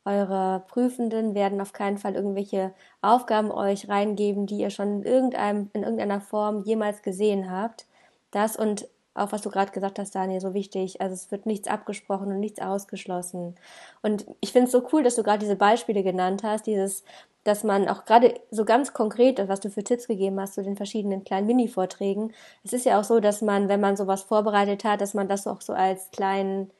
eure 0.05 0.63
Prüfenden 0.67 1.35
werden 1.35 1.59
auf 1.59 1.73
keinen 1.73 1.97
Fall 1.97 2.15
irgendwelche 2.15 2.73
Aufgaben 3.01 3.51
euch 3.51 3.89
reingeben, 3.89 4.45
die 4.45 4.59
ihr 4.59 4.69
schon 4.69 4.99
in, 4.99 5.03
irgendeinem, 5.03 5.69
in 5.73 5.83
irgendeiner 5.83 6.21
Form 6.21 6.63
jemals 6.63 7.01
gesehen 7.01 7.51
habt. 7.51 7.87
Das 8.31 8.55
und 8.55 8.87
auch 9.13 9.31
was 9.31 9.41
du 9.41 9.49
gerade 9.49 9.71
gesagt 9.71 9.99
hast, 9.99 10.15
Daniel, 10.15 10.39
so 10.39 10.53
wichtig. 10.53 11.01
Also 11.01 11.13
es 11.13 11.31
wird 11.31 11.45
nichts 11.45 11.67
abgesprochen 11.67 12.27
und 12.27 12.39
nichts 12.39 12.61
ausgeschlossen. 12.61 13.55
Und 14.01 14.25
ich 14.39 14.51
finde 14.51 14.67
es 14.67 14.71
so 14.71 14.87
cool, 14.93 15.03
dass 15.03 15.15
du 15.15 15.23
gerade 15.23 15.39
diese 15.39 15.55
Beispiele 15.55 16.03
genannt 16.03 16.43
hast, 16.43 16.67
dieses, 16.67 17.03
dass 17.43 17.63
man 17.63 17.87
auch 17.89 18.05
gerade 18.05 18.35
so 18.51 18.65
ganz 18.65 18.93
konkret, 18.93 19.45
was 19.47 19.59
du 19.59 19.69
für 19.69 19.83
Tipps 19.83 20.07
gegeben 20.07 20.39
hast 20.39 20.53
zu 20.53 20.63
den 20.63 20.75
verschiedenen 20.75 21.23
kleinen 21.23 21.47
Mini-Vorträgen. 21.47 22.33
Es 22.63 22.73
ist 22.73 22.85
ja 22.85 22.99
auch 22.99 23.03
so, 23.03 23.19
dass 23.19 23.41
man, 23.41 23.67
wenn 23.67 23.81
man 23.81 23.97
sowas 23.97 24.23
vorbereitet 24.23 24.83
hat, 24.83 25.01
dass 25.01 25.13
man 25.13 25.27
das 25.27 25.47
auch 25.47 25.61
so 25.61 25.73
als 25.73 26.11
kleinen 26.11 26.71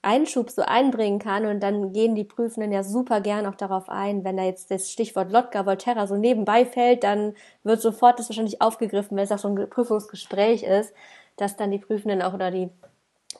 Einschub 0.00 0.50
so 0.50 0.62
einbringen 0.62 1.18
kann 1.18 1.44
und 1.44 1.60
dann 1.60 1.92
gehen 1.92 2.14
die 2.14 2.24
Prüfenden 2.24 2.70
ja 2.70 2.84
super 2.84 3.20
gern 3.20 3.46
auch 3.46 3.56
darauf 3.56 3.88
ein. 3.88 4.24
Wenn 4.24 4.36
da 4.36 4.44
jetzt 4.44 4.70
das 4.70 4.92
Stichwort 4.92 5.32
Lotka 5.32 5.66
Volterra 5.66 6.06
so 6.06 6.16
nebenbei 6.16 6.64
fällt, 6.64 7.02
dann 7.02 7.34
wird 7.64 7.80
sofort 7.80 8.18
das 8.18 8.28
wahrscheinlich 8.28 8.62
aufgegriffen, 8.62 9.16
wenn 9.16 9.24
es 9.24 9.32
auch 9.32 9.38
so 9.38 9.48
ein 9.48 9.68
Prüfungsgespräch 9.68 10.62
ist, 10.62 10.94
dass 11.38 11.56
dann 11.56 11.70
die 11.70 11.78
Prüfenden 11.78 12.22
auch 12.22 12.34
oder 12.34 12.50
die, 12.50 12.70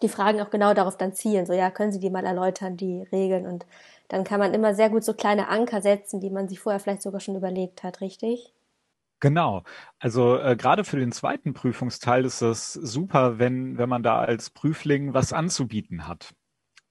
die 0.02 0.08
Fragen 0.08 0.40
auch 0.40 0.50
genau 0.50 0.74
darauf 0.74 0.96
dann 0.96 1.12
zielen. 1.12 1.46
So, 1.46 1.52
ja, 1.52 1.70
können 1.70 1.92
Sie 1.92 2.00
die 2.00 2.10
mal 2.10 2.24
erläutern, 2.24 2.76
die 2.76 3.02
Regeln? 3.12 3.46
Und 3.46 3.66
dann 4.08 4.24
kann 4.24 4.40
man 4.40 4.54
immer 4.54 4.74
sehr 4.74 4.90
gut 4.90 5.04
so 5.04 5.14
kleine 5.14 5.48
Anker 5.48 5.82
setzen, 5.82 6.20
die 6.20 6.30
man 6.30 6.48
sich 6.48 6.60
vorher 6.60 6.80
vielleicht 6.80 7.02
sogar 7.02 7.20
schon 7.20 7.36
überlegt 7.36 7.82
hat, 7.82 8.00
richtig? 8.00 8.54
Genau. 9.20 9.64
Also 9.98 10.38
äh, 10.38 10.56
gerade 10.56 10.84
für 10.84 10.98
den 10.98 11.12
zweiten 11.12 11.52
Prüfungsteil 11.52 12.24
ist 12.24 12.40
es 12.40 12.72
super, 12.72 13.38
wenn, 13.38 13.76
wenn 13.76 13.88
man 13.88 14.02
da 14.02 14.20
als 14.20 14.50
Prüfling 14.50 15.12
was 15.12 15.32
anzubieten 15.32 16.06
hat 16.06 16.34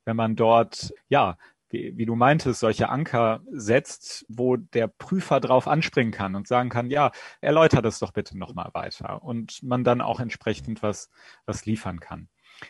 wenn 0.08 0.16
man 0.16 0.38
dort, 0.38 0.94
ja, 1.10 1.38
wie, 1.70 1.98
wie 1.98 2.06
du 2.06 2.16
meintest, 2.16 2.60
solche 2.60 2.90
Anker 2.90 3.42
setzt, 3.52 4.26
wo 4.30 4.58
der 4.58 4.88
Prüfer 4.88 5.40
drauf 5.40 5.68
anspringen 5.68 6.14
kann 6.14 6.36
und 6.36 6.48
sagen 6.48 6.70
kann, 6.70 6.90
ja, 6.90 7.12
erläuter 7.42 7.82
das 7.82 8.00
doch 8.00 8.12
bitte 8.12 8.38
nochmal 8.38 8.70
weiter 8.74 9.24
und 9.24 9.62
man 9.64 9.84
dann 9.84 10.02
auch 10.02 10.20
entsprechend 10.20 10.84
was, 10.84 11.10
was 11.46 11.66
liefern 11.66 12.00
kann. 12.00 12.30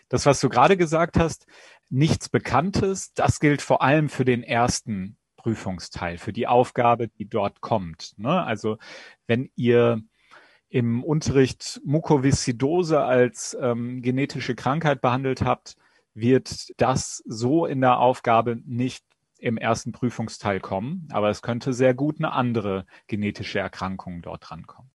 Das, 0.09 0.25
was 0.25 0.39
du 0.39 0.49
gerade 0.49 0.77
gesagt 0.77 1.17
hast, 1.17 1.47
nichts 1.89 2.29
Bekanntes, 2.29 3.13
das 3.13 3.39
gilt 3.39 3.61
vor 3.61 3.81
allem 3.81 4.09
für 4.09 4.25
den 4.25 4.43
ersten 4.43 5.17
Prüfungsteil, 5.37 6.17
für 6.17 6.33
die 6.33 6.47
Aufgabe, 6.47 7.07
die 7.07 7.29
dort 7.29 7.61
kommt. 7.61 8.13
Ne? 8.17 8.43
Also 8.43 8.77
wenn 9.27 9.49
ihr 9.55 10.01
im 10.69 11.03
Unterricht 11.03 11.79
Mukoviszidose 11.85 13.01
als 13.01 13.57
ähm, 13.61 14.01
genetische 14.01 14.55
Krankheit 14.55 14.99
behandelt 14.99 15.41
habt, 15.41 15.77
wird 16.17 16.71
das 16.77 17.21
so 17.27 17.67
in 17.67 17.79
der 17.79 17.99
Aufgabe 17.99 18.57
nicht 18.65 19.05
im 19.37 19.57
ersten 19.57 19.91
Prüfungsteil 19.91 20.59
kommen, 20.59 21.07
aber 21.11 21.29
es 21.29 21.43
könnte 21.43 21.73
sehr 21.73 21.93
gut 21.93 22.17
eine 22.17 22.31
andere 22.31 22.87
genetische 23.05 23.59
Erkrankung 23.59 24.23
dort 24.23 24.49
rankommen. 24.49 24.89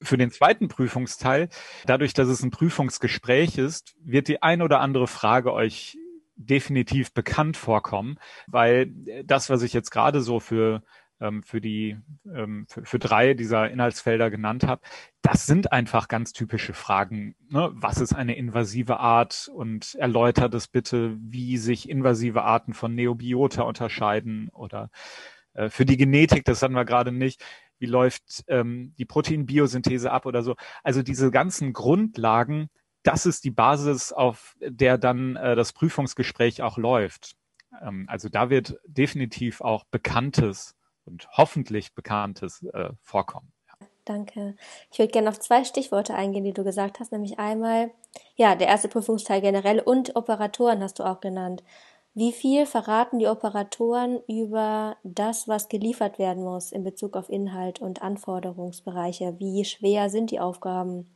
Für 0.00 0.16
den 0.16 0.30
zweiten 0.30 0.68
Prüfungsteil, 0.68 1.50
dadurch, 1.84 2.14
dass 2.14 2.28
es 2.28 2.42
ein 2.42 2.50
Prüfungsgespräch 2.50 3.58
ist, 3.58 3.94
wird 4.02 4.28
die 4.28 4.42
ein 4.42 4.62
oder 4.62 4.80
andere 4.80 5.06
Frage 5.06 5.52
euch 5.52 5.98
definitiv 6.36 7.12
bekannt 7.12 7.58
vorkommen, 7.58 8.18
weil 8.46 8.90
das, 9.24 9.50
was 9.50 9.62
ich 9.62 9.74
jetzt 9.74 9.90
gerade 9.90 10.22
so 10.22 10.40
für 10.40 10.82
für 11.44 11.60
die 11.60 11.96
ähm, 12.26 12.66
für, 12.68 12.84
für 12.84 12.98
drei 12.98 13.34
dieser 13.34 13.70
Inhaltsfelder 13.70 14.30
genannt 14.30 14.66
habe, 14.66 14.82
das 15.22 15.46
sind 15.46 15.72
einfach 15.72 16.08
ganz 16.08 16.32
typische 16.32 16.74
Fragen. 16.74 17.36
Ne? 17.48 17.70
Was 17.74 18.00
ist 18.00 18.12
eine 18.12 18.36
invasive 18.36 18.98
Art? 18.98 19.48
Und 19.54 19.94
erläutert 19.94 20.54
es 20.54 20.66
bitte, 20.66 21.16
wie 21.20 21.58
sich 21.58 21.88
invasive 21.88 22.42
Arten 22.42 22.74
von 22.74 22.94
Neobiota 22.94 23.62
unterscheiden 23.62 24.48
oder 24.52 24.90
äh, 25.54 25.68
für 25.68 25.84
die 25.84 25.96
Genetik, 25.96 26.44
das 26.44 26.62
hatten 26.62 26.74
wir 26.74 26.84
gerade 26.84 27.12
nicht, 27.12 27.44
wie 27.78 27.86
läuft 27.86 28.44
ähm, 28.48 28.94
die 28.98 29.04
Proteinbiosynthese 29.04 30.10
ab 30.10 30.26
oder 30.26 30.42
so. 30.42 30.56
Also 30.82 31.02
diese 31.02 31.30
ganzen 31.30 31.72
Grundlagen, 31.72 32.68
das 33.02 33.26
ist 33.26 33.44
die 33.44 33.50
Basis, 33.50 34.12
auf 34.12 34.56
der 34.60 34.98
dann 34.98 35.36
äh, 35.36 35.56
das 35.56 35.72
Prüfungsgespräch 35.72 36.62
auch 36.62 36.78
läuft. 36.78 37.34
Ähm, 37.80 38.06
also 38.08 38.28
da 38.28 38.50
wird 38.50 38.76
definitiv 38.86 39.60
auch 39.60 39.84
Bekanntes 39.84 40.76
und 41.04 41.28
hoffentlich 41.32 41.94
Bekanntes 41.94 42.62
äh, 42.72 42.90
vorkommen. 43.02 43.52
Danke. 44.04 44.56
Ich 44.90 44.98
würde 44.98 45.12
gerne 45.12 45.28
auf 45.28 45.38
zwei 45.38 45.62
Stichworte 45.64 46.14
eingehen, 46.14 46.44
die 46.44 46.52
du 46.52 46.64
gesagt 46.64 46.98
hast, 46.98 47.12
nämlich 47.12 47.38
einmal, 47.38 47.92
ja, 48.34 48.56
der 48.56 48.66
erste 48.66 48.88
Prüfungsteil 48.88 49.40
generell 49.40 49.78
und 49.78 50.16
Operatoren 50.16 50.82
hast 50.82 50.98
du 50.98 51.04
auch 51.04 51.20
genannt. 51.20 51.62
Wie 52.14 52.32
viel 52.32 52.66
verraten 52.66 53.20
die 53.20 53.28
Operatoren 53.28 54.20
über 54.28 54.96
das, 55.02 55.48
was 55.48 55.68
geliefert 55.68 56.18
werden 56.18 56.44
muss 56.44 56.72
in 56.72 56.84
Bezug 56.84 57.16
auf 57.16 57.30
Inhalt 57.30 57.80
und 57.80 58.02
Anforderungsbereiche? 58.02 59.38
Wie 59.38 59.64
schwer 59.64 60.10
sind 60.10 60.30
die 60.30 60.40
Aufgaben? 60.40 61.14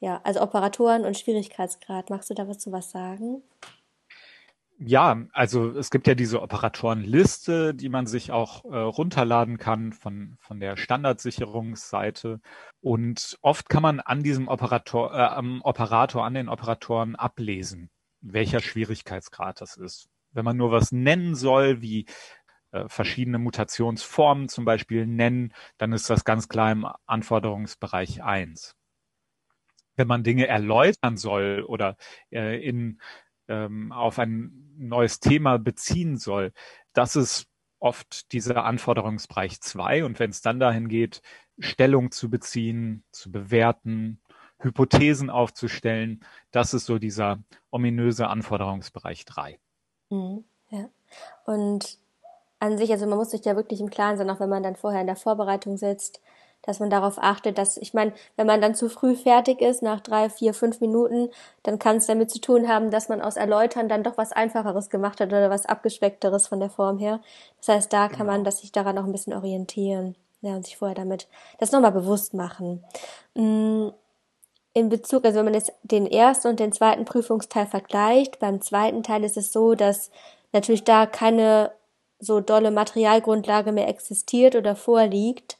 Ja, 0.00 0.20
also 0.24 0.40
Operatoren 0.40 1.04
und 1.04 1.16
Schwierigkeitsgrad. 1.16 2.10
Magst 2.10 2.28
du 2.30 2.34
da 2.34 2.48
was 2.48 2.58
zu 2.58 2.72
was 2.72 2.90
sagen? 2.90 3.42
Ja, 4.84 5.26
also 5.32 5.70
es 5.70 5.90
gibt 5.90 6.08
ja 6.08 6.16
diese 6.16 6.42
Operatorenliste, 6.42 7.72
die 7.72 7.88
man 7.88 8.06
sich 8.06 8.32
auch 8.32 8.64
äh, 8.64 8.76
runterladen 8.76 9.56
kann 9.56 9.92
von, 9.92 10.36
von 10.40 10.58
der 10.58 10.76
Standardsicherungsseite. 10.76 12.40
Und 12.80 13.38
oft 13.42 13.68
kann 13.68 13.82
man 13.82 14.00
an 14.00 14.24
diesem 14.24 14.48
Operator, 14.48 15.14
äh, 15.14 15.18
am 15.18 15.62
Operator, 15.62 16.24
an 16.24 16.34
den 16.34 16.48
Operatoren 16.48 17.14
ablesen, 17.14 17.90
welcher 18.22 18.58
Schwierigkeitsgrad 18.58 19.60
das 19.60 19.76
ist. 19.76 20.08
Wenn 20.32 20.44
man 20.44 20.56
nur 20.56 20.72
was 20.72 20.90
nennen 20.90 21.36
soll, 21.36 21.80
wie 21.80 22.06
äh, 22.72 22.88
verschiedene 22.88 23.38
Mutationsformen 23.38 24.48
zum 24.48 24.64
Beispiel 24.64 25.06
nennen, 25.06 25.54
dann 25.78 25.92
ist 25.92 26.10
das 26.10 26.24
ganz 26.24 26.48
klar 26.48 26.72
im 26.72 26.88
Anforderungsbereich 27.06 28.24
eins. 28.24 28.74
Wenn 29.94 30.08
man 30.08 30.24
Dinge 30.24 30.48
erläutern 30.48 31.16
soll 31.16 31.64
oder 31.68 31.96
äh, 32.32 32.66
in 32.66 32.98
ähm, 33.52 33.92
auf 33.92 34.18
ein 34.18 34.72
neues 34.78 35.20
Thema 35.20 35.58
beziehen 35.58 36.16
soll, 36.16 36.52
das 36.94 37.16
ist 37.16 37.46
oft 37.78 38.32
dieser 38.32 38.64
Anforderungsbereich 38.64 39.60
zwei. 39.60 40.04
Und 40.04 40.18
wenn 40.18 40.30
es 40.30 40.40
dann 40.40 40.58
dahin 40.58 40.88
geht, 40.88 41.20
Stellung 41.58 42.10
zu 42.10 42.30
beziehen, 42.30 43.04
zu 43.12 43.30
bewerten, 43.30 44.20
Hypothesen 44.58 45.28
aufzustellen, 45.28 46.24
das 46.52 46.72
ist 46.72 46.86
so 46.86 46.98
dieser 46.98 47.40
ominöse 47.70 48.28
Anforderungsbereich 48.28 49.24
drei. 49.24 49.58
Mhm, 50.10 50.44
ja. 50.70 50.88
Und 51.44 51.98
an 52.60 52.78
sich, 52.78 52.92
also 52.92 53.06
man 53.06 53.18
muss 53.18 53.32
sich 53.32 53.44
ja 53.44 53.56
wirklich 53.56 53.80
im 53.80 53.90
Klaren 53.90 54.16
sein, 54.16 54.30
auch 54.30 54.40
wenn 54.40 54.48
man 54.48 54.62
dann 54.62 54.76
vorher 54.76 55.00
in 55.00 55.08
der 55.08 55.16
Vorbereitung 55.16 55.76
sitzt, 55.76 56.22
dass 56.62 56.80
man 56.80 56.90
darauf 56.90 57.18
achtet, 57.18 57.58
dass, 57.58 57.76
ich 57.76 57.92
meine, 57.92 58.12
wenn 58.36 58.46
man 58.46 58.60
dann 58.60 58.74
zu 58.74 58.88
früh 58.88 59.14
fertig 59.16 59.60
ist, 59.60 59.82
nach 59.82 60.00
drei, 60.00 60.30
vier, 60.30 60.54
fünf 60.54 60.80
Minuten, 60.80 61.28
dann 61.62 61.78
kann 61.78 61.96
es 61.96 62.06
damit 62.06 62.30
zu 62.30 62.40
tun 62.40 62.68
haben, 62.68 62.90
dass 62.90 63.08
man 63.08 63.20
aus 63.20 63.36
Erläutern 63.36 63.88
dann 63.88 64.02
doch 64.02 64.16
was 64.16 64.32
Einfacheres 64.32 64.88
gemacht 64.90 65.20
hat 65.20 65.28
oder 65.28 65.50
was 65.50 65.66
abgespeckteres 65.66 66.46
von 66.46 66.60
der 66.60 66.70
Form 66.70 66.98
her. 66.98 67.20
Das 67.58 67.68
heißt, 67.68 67.92
da 67.92 68.08
kann 68.08 68.26
man 68.26 68.36
genau. 68.36 68.44
das 68.44 68.60
sich 68.60 68.72
daran 68.72 68.98
auch 68.98 69.04
ein 69.04 69.12
bisschen 69.12 69.34
orientieren. 69.34 70.16
Ja, 70.40 70.56
und 70.56 70.64
sich 70.64 70.76
vorher 70.76 70.96
damit 70.96 71.28
das 71.58 71.70
nochmal 71.70 71.92
bewusst 71.92 72.34
machen. 72.34 72.82
Mm, 73.34 73.90
in 74.74 74.88
Bezug, 74.88 75.24
also 75.24 75.38
wenn 75.38 75.44
man 75.44 75.54
jetzt 75.54 75.72
den 75.82 76.06
ersten 76.06 76.48
und 76.48 76.60
den 76.60 76.72
zweiten 76.72 77.04
Prüfungsteil 77.04 77.66
vergleicht, 77.66 78.40
beim 78.40 78.60
zweiten 78.60 79.02
Teil 79.02 79.22
ist 79.22 79.36
es 79.36 79.52
so, 79.52 79.74
dass 79.74 80.10
natürlich 80.52 80.84
da 80.84 81.06
keine 81.06 81.72
so 82.18 82.40
dolle 82.40 82.70
Materialgrundlage 82.70 83.72
mehr 83.72 83.88
existiert 83.88 84.54
oder 84.56 84.76
vorliegt. 84.76 85.58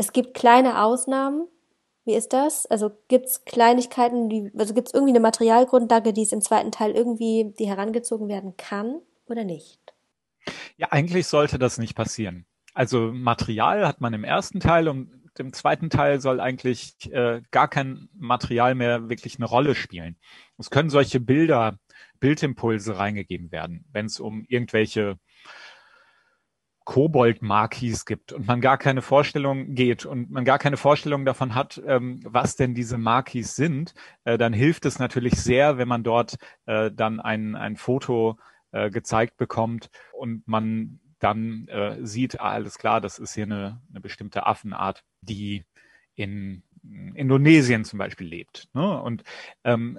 Es 0.00 0.14
gibt 0.14 0.32
kleine 0.32 0.82
Ausnahmen. 0.82 1.46
Wie 2.06 2.14
ist 2.14 2.32
das? 2.32 2.64
Also 2.64 2.90
gibt 3.08 3.26
es 3.26 3.44
Kleinigkeiten, 3.44 4.30
die, 4.30 4.50
also 4.56 4.72
gibt 4.72 4.88
es 4.88 4.94
irgendwie 4.94 5.12
eine 5.12 5.20
Materialgrundlage, 5.20 6.14
die 6.14 6.22
es 6.22 6.32
im 6.32 6.40
zweiten 6.40 6.72
Teil 6.72 6.92
irgendwie, 6.92 7.52
die 7.58 7.68
herangezogen 7.68 8.26
werden 8.26 8.56
kann 8.56 9.02
oder 9.26 9.44
nicht? 9.44 9.78
Ja, 10.78 10.88
eigentlich 10.90 11.26
sollte 11.26 11.58
das 11.58 11.76
nicht 11.76 11.94
passieren. 11.96 12.46
Also 12.72 13.12
Material 13.12 13.86
hat 13.86 14.00
man 14.00 14.14
im 14.14 14.24
ersten 14.24 14.58
Teil 14.58 14.88
und 14.88 15.12
im 15.38 15.52
zweiten 15.52 15.90
Teil 15.90 16.18
soll 16.18 16.40
eigentlich 16.40 16.94
äh, 17.12 17.42
gar 17.50 17.68
kein 17.68 18.08
Material 18.14 18.74
mehr 18.74 19.10
wirklich 19.10 19.36
eine 19.36 19.44
Rolle 19.44 19.74
spielen. 19.74 20.16
Es 20.56 20.70
können 20.70 20.88
solche 20.88 21.20
Bilder, 21.20 21.78
Bildimpulse 22.20 22.96
reingegeben 22.96 23.52
werden, 23.52 23.84
wenn 23.92 24.06
es 24.06 24.18
um 24.18 24.46
irgendwelche 24.48 25.18
Kobold-Markis 26.84 28.04
gibt 28.04 28.32
und 28.32 28.46
man 28.46 28.60
gar 28.60 28.78
keine 28.78 29.02
Vorstellung 29.02 29.74
geht 29.74 30.06
und 30.06 30.30
man 30.30 30.44
gar 30.44 30.58
keine 30.58 30.76
Vorstellung 30.76 31.24
davon 31.24 31.54
hat, 31.54 31.80
ähm, 31.86 32.20
was 32.24 32.56
denn 32.56 32.74
diese 32.74 32.98
Markis 32.98 33.54
sind, 33.54 33.94
äh, 34.24 34.38
dann 34.38 34.52
hilft 34.52 34.86
es 34.86 34.98
natürlich 34.98 35.34
sehr, 35.34 35.78
wenn 35.78 35.88
man 35.88 36.02
dort 36.02 36.36
äh, 36.66 36.90
dann 36.90 37.20
ein, 37.20 37.54
ein 37.54 37.76
Foto 37.76 38.38
äh, 38.72 38.90
gezeigt 38.90 39.36
bekommt 39.36 39.90
und 40.12 40.46
man 40.48 41.00
dann 41.18 41.68
äh, 41.68 41.98
sieht, 42.00 42.40
ah, 42.40 42.50
alles 42.50 42.78
klar, 42.78 43.00
das 43.00 43.18
ist 43.18 43.34
hier 43.34 43.44
eine, 43.44 43.80
eine 43.90 44.00
bestimmte 44.00 44.46
Affenart, 44.46 45.04
die 45.20 45.64
in 46.14 46.62
Indonesien 47.14 47.84
zum 47.84 47.98
Beispiel 47.98 48.26
lebt. 48.26 48.68
Ne? 48.72 49.00
Und 49.02 49.22
ähm, 49.64 49.98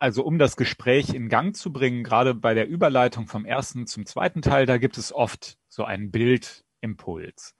also 0.00 0.24
um 0.24 0.38
das 0.38 0.56
Gespräch 0.56 1.12
in 1.14 1.28
Gang 1.28 1.54
zu 1.54 1.72
bringen, 1.72 2.02
gerade 2.02 2.34
bei 2.34 2.54
der 2.54 2.66
Überleitung 2.66 3.26
vom 3.26 3.44
ersten 3.44 3.86
zum 3.86 4.06
zweiten 4.06 4.40
Teil, 4.40 4.64
da 4.64 4.78
gibt 4.78 4.96
es 4.96 5.12
oft 5.12 5.58
so 5.68 5.84
einen 5.84 6.10
Bildimpuls. 6.10 7.54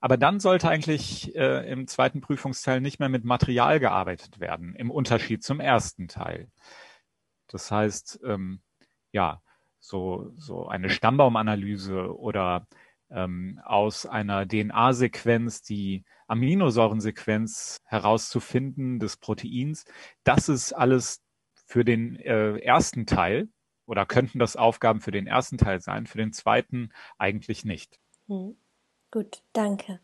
Aber 0.00 0.16
dann 0.16 0.40
sollte 0.40 0.70
eigentlich 0.70 1.36
äh, 1.36 1.70
im 1.70 1.86
zweiten 1.86 2.22
Prüfungsteil 2.22 2.80
nicht 2.80 2.98
mehr 2.98 3.10
mit 3.10 3.24
Material 3.24 3.78
gearbeitet 3.78 4.40
werden, 4.40 4.74
im 4.74 4.90
Unterschied 4.90 5.44
zum 5.44 5.60
ersten 5.60 6.08
Teil. 6.08 6.50
Das 7.46 7.70
heißt, 7.70 8.20
ähm, 8.24 8.62
ja, 9.12 9.42
so, 9.78 10.32
so 10.36 10.68
eine 10.68 10.88
Stammbaumanalyse 10.88 12.16
oder 12.18 12.66
ähm, 13.10 13.60
aus 13.64 14.06
einer 14.06 14.48
DNA-Sequenz 14.48 15.60
die 15.60 16.04
Aminosäurensequenz 16.26 17.82
herauszufinden 17.84 18.98
des 18.98 19.18
Proteins, 19.18 19.84
das 20.24 20.48
ist 20.48 20.72
alles 20.72 21.22
für 21.72 21.86
den 21.86 22.16
äh, 22.16 22.58
ersten 22.58 23.06
Teil 23.06 23.48
oder 23.86 24.04
könnten 24.04 24.38
das 24.38 24.56
Aufgaben 24.56 25.00
für 25.00 25.10
den 25.10 25.26
ersten 25.26 25.56
Teil 25.56 25.80
sein, 25.80 26.06
für 26.06 26.18
den 26.18 26.34
zweiten 26.34 26.90
eigentlich 27.16 27.64
nicht. 27.64 27.98
Hm. 28.28 28.56
Gut, 29.10 29.42
danke. 29.54 29.98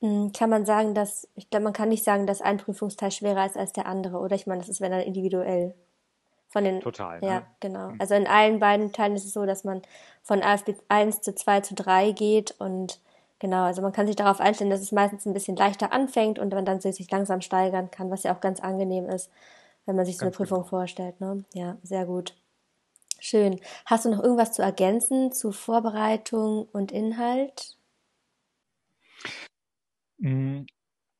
Hm, 0.00 0.32
kann 0.34 0.50
man 0.50 0.66
sagen, 0.66 0.94
dass, 0.94 1.26
ich 1.34 1.48
glaube, 1.48 1.64
man 1.64 1.72
kann 1.72 1.88
nicht 1.88 2.04
sagen, 2.04 2.26
dass 2.26 2.42
ein 2.42 2.58
Prüfungsteil 2.58 3.10
schwerer 3.10 3.46
ist 3.46 3.56
als 3.56 3.72
der 3.72 3.86
andere, 3.86 4.18
oder? 4.18 4.36
Ich 4.36 4.46
meine, 4.46 4.60
das 4.60 4.68
ist 4.68 4.82
wenn 4.82 4.92
dann 4.92 5.00
individuell. 5.00 5.74
Von 6.50 6.64
den, 6.64 6.80
Total. 6.80 7.24
Ja, 7.24 7.40
ne? 7.40 7.46
genau. 7.60 7.92
Also 7.98 8.14
in 8.14 8.26
allen 8.26 8.58
beiden 8.58 8.92
Teilen 8.92 9.16
ist 9.16 9.24
es 9.24 9.32
so, 9.32 9.46
dass 9.46 9.64
man 9.64 9.80
von 10.22 10.42
AFB 10.42 10.74
1 10.88 11.22
zu 11.22 11.34
2 11.34 11.60
zu 11.62 11.74
3 11.74 12.12
geht 12.12 12.54
und 12.58 13.00
genau, 13.38 13.64
also 13.64 13.80
man 13.80 13.92
kann 13.92 14.06
sich 14.06 14.16
darauf 14.16 14.40
einstellen, 14.40 14.70
dass 14.70 14.82
es 14.82 14.92
meistens 14.92 15.24
ein 15.24 15.32
bisschen 15.32 15.56
leichter 15.56 15.90
anfängt 15.90 16.38
und 16.38 16.52
man 16.52 16.66
dann 16.66 16.82
sich 16.82 17.10
langsam 17.10 17.40
steigern 17.40 17.90
kann, 17.90 18.10
was 18.10 18.24
ja 18.24 18.34
auch 18.34 18.42
ganz 18.42 18.60
angenehm 18.60 19.08
ist 19.08 19.30
wenn 19.88 19.96
man 19.96 20.04
sich 20.04 20.18
so 20.18 20.26
eine 20.26 20.32
Prüfung 20.32 20.58
genau. 20.58 20.68
vorstellt. 20.68 21.18
Ne? 21.18 21.46
Ja, 21.54 21.78
sehr 21.82 22.04
gut. 22.04 22.36
Schön. 23.20 23.58
Hast 23.86 24.04
du 24.04 24.10
noch 24.10 24.22
irgendwas 24.22 24.52
zu 24.52 24.60
ergänzen 24.62 25.32
zu 25.32 25.50
Vorbereitung 25.50 26.68
und 26.72 26.92
Inhalt? 26.92 27.78
Mm, 30.18 30.64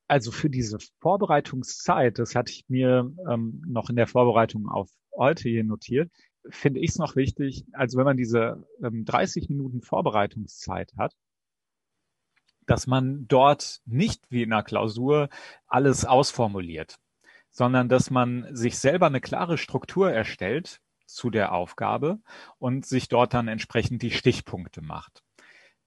also 0.07 0.31
für 0.31 0.51
diese 0.51 0.77
Vorbereitungszeit, 1.01 2.19
das 2.19 2.35
hatte 2.35 2.51
ich 2.51 2.69
mir 2.69 3.11
ähm, 3.27 3.63
noch 3.67 3.89
in 3.89 3.95
der 3.95 4.07
Vorbereitung 4.07 4.69
auf 4.69 4.91
heute 5.17 5.49
hier 5.49 5.63
notiert, 5.63 6.11
finde 6.49 6.79
ich 6.79 6.91
es 6.91 6.99
noch 6.99 7.15
wichtig, 7.15 7.65
also 7.73 7.97
wenn 7.97 8.05
man 8.05 8.17
diese 8.17 8.67
ähm, 8.83 9.03
30 9.03 9.49
Minuten 9.49 9.81
Vorbereitungszeit 9.81 10.93
hat, 10.95 11.15
dass 12.67 12.85
man 12.85 13.27
dort 13.27 13.81
nicht 13.85 14.23
wie 14.29 14.43
in 14.43 14.53
einer 14.53 14.63
Klausur 14.63 15.29
alles 15.65 16.05
ausformuliert 16.05 16.99
sondern 17.49 17.89
dass 17.89 18.09
man 18.09 18.47
sich 18.55 18.77
selber 18.77 19.07
eine 19.07 19.21
klare 19.21 19.57
Struktur 19.57 20.11
erstellt 20.11 20.81
zu 21.05 21.29
der 21.29 21.51
Aufgabe 21.51 22.19
und 22.59 22.85
sich 22.85 23.07
dort 23.07 23.33
dann 23.33 23.47
entsprechend 23.47 24.01
die 24.01 24.11
Stichpunkte 24.11 24.81
macht. 24.81 25.23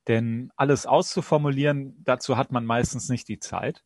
Denn 0.08 0.50
alles 0.56 0.86
auszuformulieren, 0.86 1.94
dazu 2.02 2.36
hat 2.36 2.50
man 2.50 2.64
meistens 2.64 3.08
nicht 3.08 3.28
die 3.28 3.38
Zeit. 3.38 3.84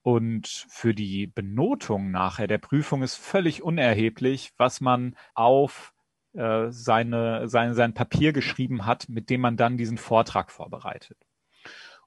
Und 0.00 0.66
für 0.68 0.94
die 0.94 1.26
Benotung 1.26 2.10
nachher 2.10 2.46
der 2.46 2.58
Prüfung 2.58 3.02
ist 3.02 3.16
völlig 3.16 3.62
unerheblich, 3.62 4.52
was 4.56 4.80
man 4.80 5.16
auf 5.34 5.92
äh, 6.32 6.70
seine, 6.70 7.48
seine, 7.48 7.74
sein 7.74 7.94
Papier 7.94 8.32
geschrieben 8.32 8.86
hat, 8.86 9.08
mit 9.08 9.30
dem 9.30 9.42
man 9.42 9.56
dann 9.56 9.76
diesen 9.76 9.98
Vortrag 9.98 10.50
vorbereitet. 10.50 11.18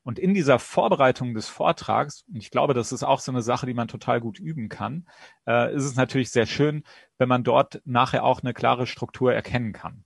Und 0.05 0.19
in 0.19 0.35
dieser 0.35 0.59
Vorbereitung 0.59 1.33
des 1.33 1.49
Vortrags, 1.49 2.25
und 2.29 2.35
ich 2.35 2.51
glaube, 2.51 2.75
das 2.75 2.91
ist 2.91 3.01
auch 3.01 3.19
so 3.19 3.31
eine 3.31 3.41
Sache, 3.41 3.65
die 3.65 3.73
man 3.73 3.87
total 3.87 4.21
gut 4.21 4.39
üben 4.39 4.69
kann, 4.69 5.07
äh, 5.47 5.73
ist 5.73 5.83
es 5.83 5.95
natürlich 5.95 6.29
sehr 6.29 6.45
schön, 6.45 6.83
wenn 7.17 7.27
man 7.27 7.43
dort 7.43 7.81
nachher 7.85 8.23
auch 8.23 8.43
eine 8.43 8.53
klare 8.53 8.85
Struktur 8.85 9.33
erkennen 9.33 9.73
kann. 9.73 10.05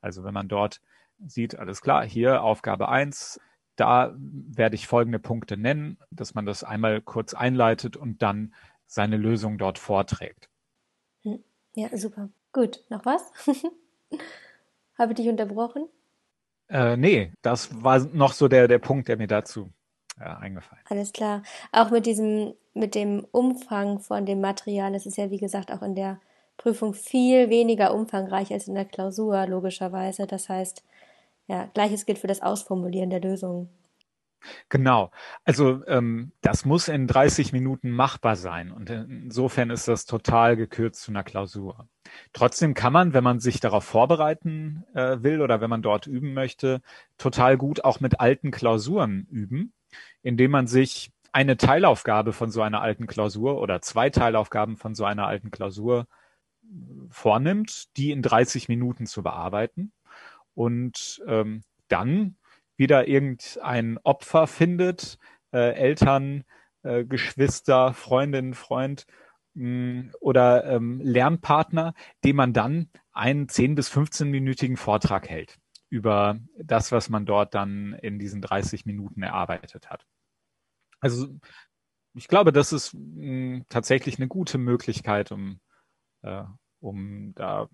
Also 0.00 0.24
wenn 0.24 0.34
man 0.34 0.48
dort 0.48 0.80
sieht, 1.24 1.56
alles 1.56 1.80
klar, 1.80 2.04
hier 2.04 2.42
Aufgabe 2.42 2.88
eins, 2.88 3.40
da 3.76 4.16
werde 4.18 4.74
ich 4.74 4.88
folgende 4.88 5.20
Punkte 5.20 5.56
nennen, 5.56 5.98
dass 6.10 6.34
man 6.34 6.44
das 6.44 6.64
einmal 6.64 7.00
kurz 7.00 7.32
einleitet 7.32 7.96
und 7.96 8.22
dann 8.22 8.52
seine 8.86 9.16
Lösung 9.16 9.58
dort 9.58 9.78
vorträgt. 9.78 10.50
Hm. 11.22 11.38
Ja, 11.74 11.96
super. 11.96 12.30
Gut, 12.52 12.82
noch 12.88 13.04
was? 13.04 13.22
Habe 14.98 15.12
ich 15.12 15.16
dich 15.18 15.28
unterbrochen? 15.28 15.88
Äh, 16.68 16.96
nee, 16.96 17.32
das 17.42 17.82
war 17.82 18.00
noch 18.12 18.32
so 18.32 18.48
der, 18.48 18.68
der 18.68 18.78
Punkt, 18.78 19.08
der 19.08 19.16
mir 19.16 19.28
dazu 19.28 19.70
äh, 20.18 20.24
eingefallen. 20.24 20.82
Alles 20.88 21.12
klar. 21.12 21.42
Auch 21.72 21.90
mit 21.90 22.06
diesem, 22.06 22.54
mit 22.74 22.94
dem 22.94 23.26
Umfang 23.30 24.00
von 24.00 24.26
dem 24.26 24.40
Material, 24.40 24.94
es 24.94 25.06
ist 25.06 25.16
ja 25.16 25.30
wie 25.30 25.38
gesagt 25.38 25.72
auch 25.72 25.82
in 25.82 25.94
der 25.94 26.20
Prüfung 26.56 26.94
viel 26.94 27.50
weniger 27.50 27.94
umfangreich 27.94 28.52
als 28.52 28.66
in 28.66 28.74
der 28.74 28.86
Klausur, 28.86 29.46
logischerweise. 29.46 30.26
Das 30.26 30.48
heißt, 30.48 30.82
ja, 31.48 31.68
gleiches 31.74 32.06
gilt 32.06 32.18
für 32.18 32.26
das 32.26 32.42
Ausformulieren 32.42 33.10
der 33.10 33.20
Lösungen. 33.20 33.68
Genau. 34.68 35.10
Also 35.44 35.82
ähm, 35.86 36.32
das 36.40 36.64
muss 36.64 36.88
in 36.88 37.06
30 37.06 37.52
Minuten 37.52 37.90
machbar 37.90 38.36
sein. 38.36 38.72
Und 38.72 38.90
insofern 38.90 39.70
ist 39.70 39.88
das 39.88 40.06
total 40.06 40.56
gekürzt 40.56 41.02
zu 41.02 41.10
einer 41.10 41.24
Klausur. 41.24 41.88
Trotzdem 42.32 42.74
kann 42.74 42.92
man, 42.92 43.14
wenn 43.14 43.24
man 43.24 43.40
sich 43.40 43.60
darauf 43.60 43.84
vorbereiten 43.84 44.84
äh, 44.94 45.22
will 45.22 45.40
oder 45.40 45.60
wenn 45.60 45.70
man 45.70 45.82
dort 45.82 46.06
üben 46.06 46.34
möchte, 46.34 46.80
total 47.18 47.56
gut 47.56 47.84
auch 47.84 48.00
mit 48.00 48.20
alten 48.20 48.50
Klausuren 48.50 49.26
üben, 49.30 49.72
indem 50.22 50.52
man 50.52 50.66
sich 50.66 51.12
eine 51.32 51.56
Teilaufgabe 51.56 52.32
von 52.32 52.50
so 52.50 52.62
einer 52.62 52.80
alten 52.80 53.06
Klausur 53.06 53.60
oder 53.60 53.82
zwei 53.82 54.10
Teilaufgaben 54.10 54.76
von 54.76 54.94
so 54.94 55.04
einer 55.04 55.26
alten 55.26 55.50
Klausur 55.50 56.06
vornimmt, 57.10 57.96
die 57.96 58.10
in 58.10 58.22
30 58.22 58.68
Minuten 58.68 59.06
zu 59.06 59.22
bearbeiten 59.22 59.92
und 60.54 61.22
ähm, 61.26 61.62
dann 61.88 62.36
wieder 62.76 63.08
irgendein 63.08 63.98
Opfer 63.98 64.46
findet, 64.46 65.18
äh, 65.52 65.72
Eltern, 65.72 66.44
äh, 66.82 67.04
Geschwister, 67.04 67.92
Freundin, 67.92 68.54
Freund 68.54 69.06
mh, 69.54 69.64
mm, 69.64 70.12
oder 70.20 70.64
ähm, 70.64 71.00
Lernpartner, 71.02 71.94
dem 72.24 72.36
man 72.36 72.52
dann 72.52 72.90
einen 73.12 73.48
10 73.48 73.74
bis 73.74 73.90
15-minütigen 73.90 74.76
Vortrag 74.76 75.28
hält 75.28 75.58
über 75.88 76.38
das, 76.58 76.92
was 76.92 77.08
man 77.08 77.26
dort 77.26 77.54
dann 77.54 77.94
in 78.02 78.18
diesen 78.18 78.42
30 78.42 78.86
Minuten 78.86 79.22
erarbeitet 79.22 79.88
hat. 79.88 80.06
Also 81.00 81.28
ich 82.14 82.28
glaube, 82.28 82.52
das 82.52 82.72
ist 82.72 82.94
mh, 82.94 83.58
mm, 83.58 83.64
tatsächlich 83.68 84.16
eine 84.16 84.28
gute 84.28 84.58
Möglichkeit, 84.58 85.32
um, 85.32 85.60
äh, 86.22 86.44
um 86.80 87.32
da 87.34 87.68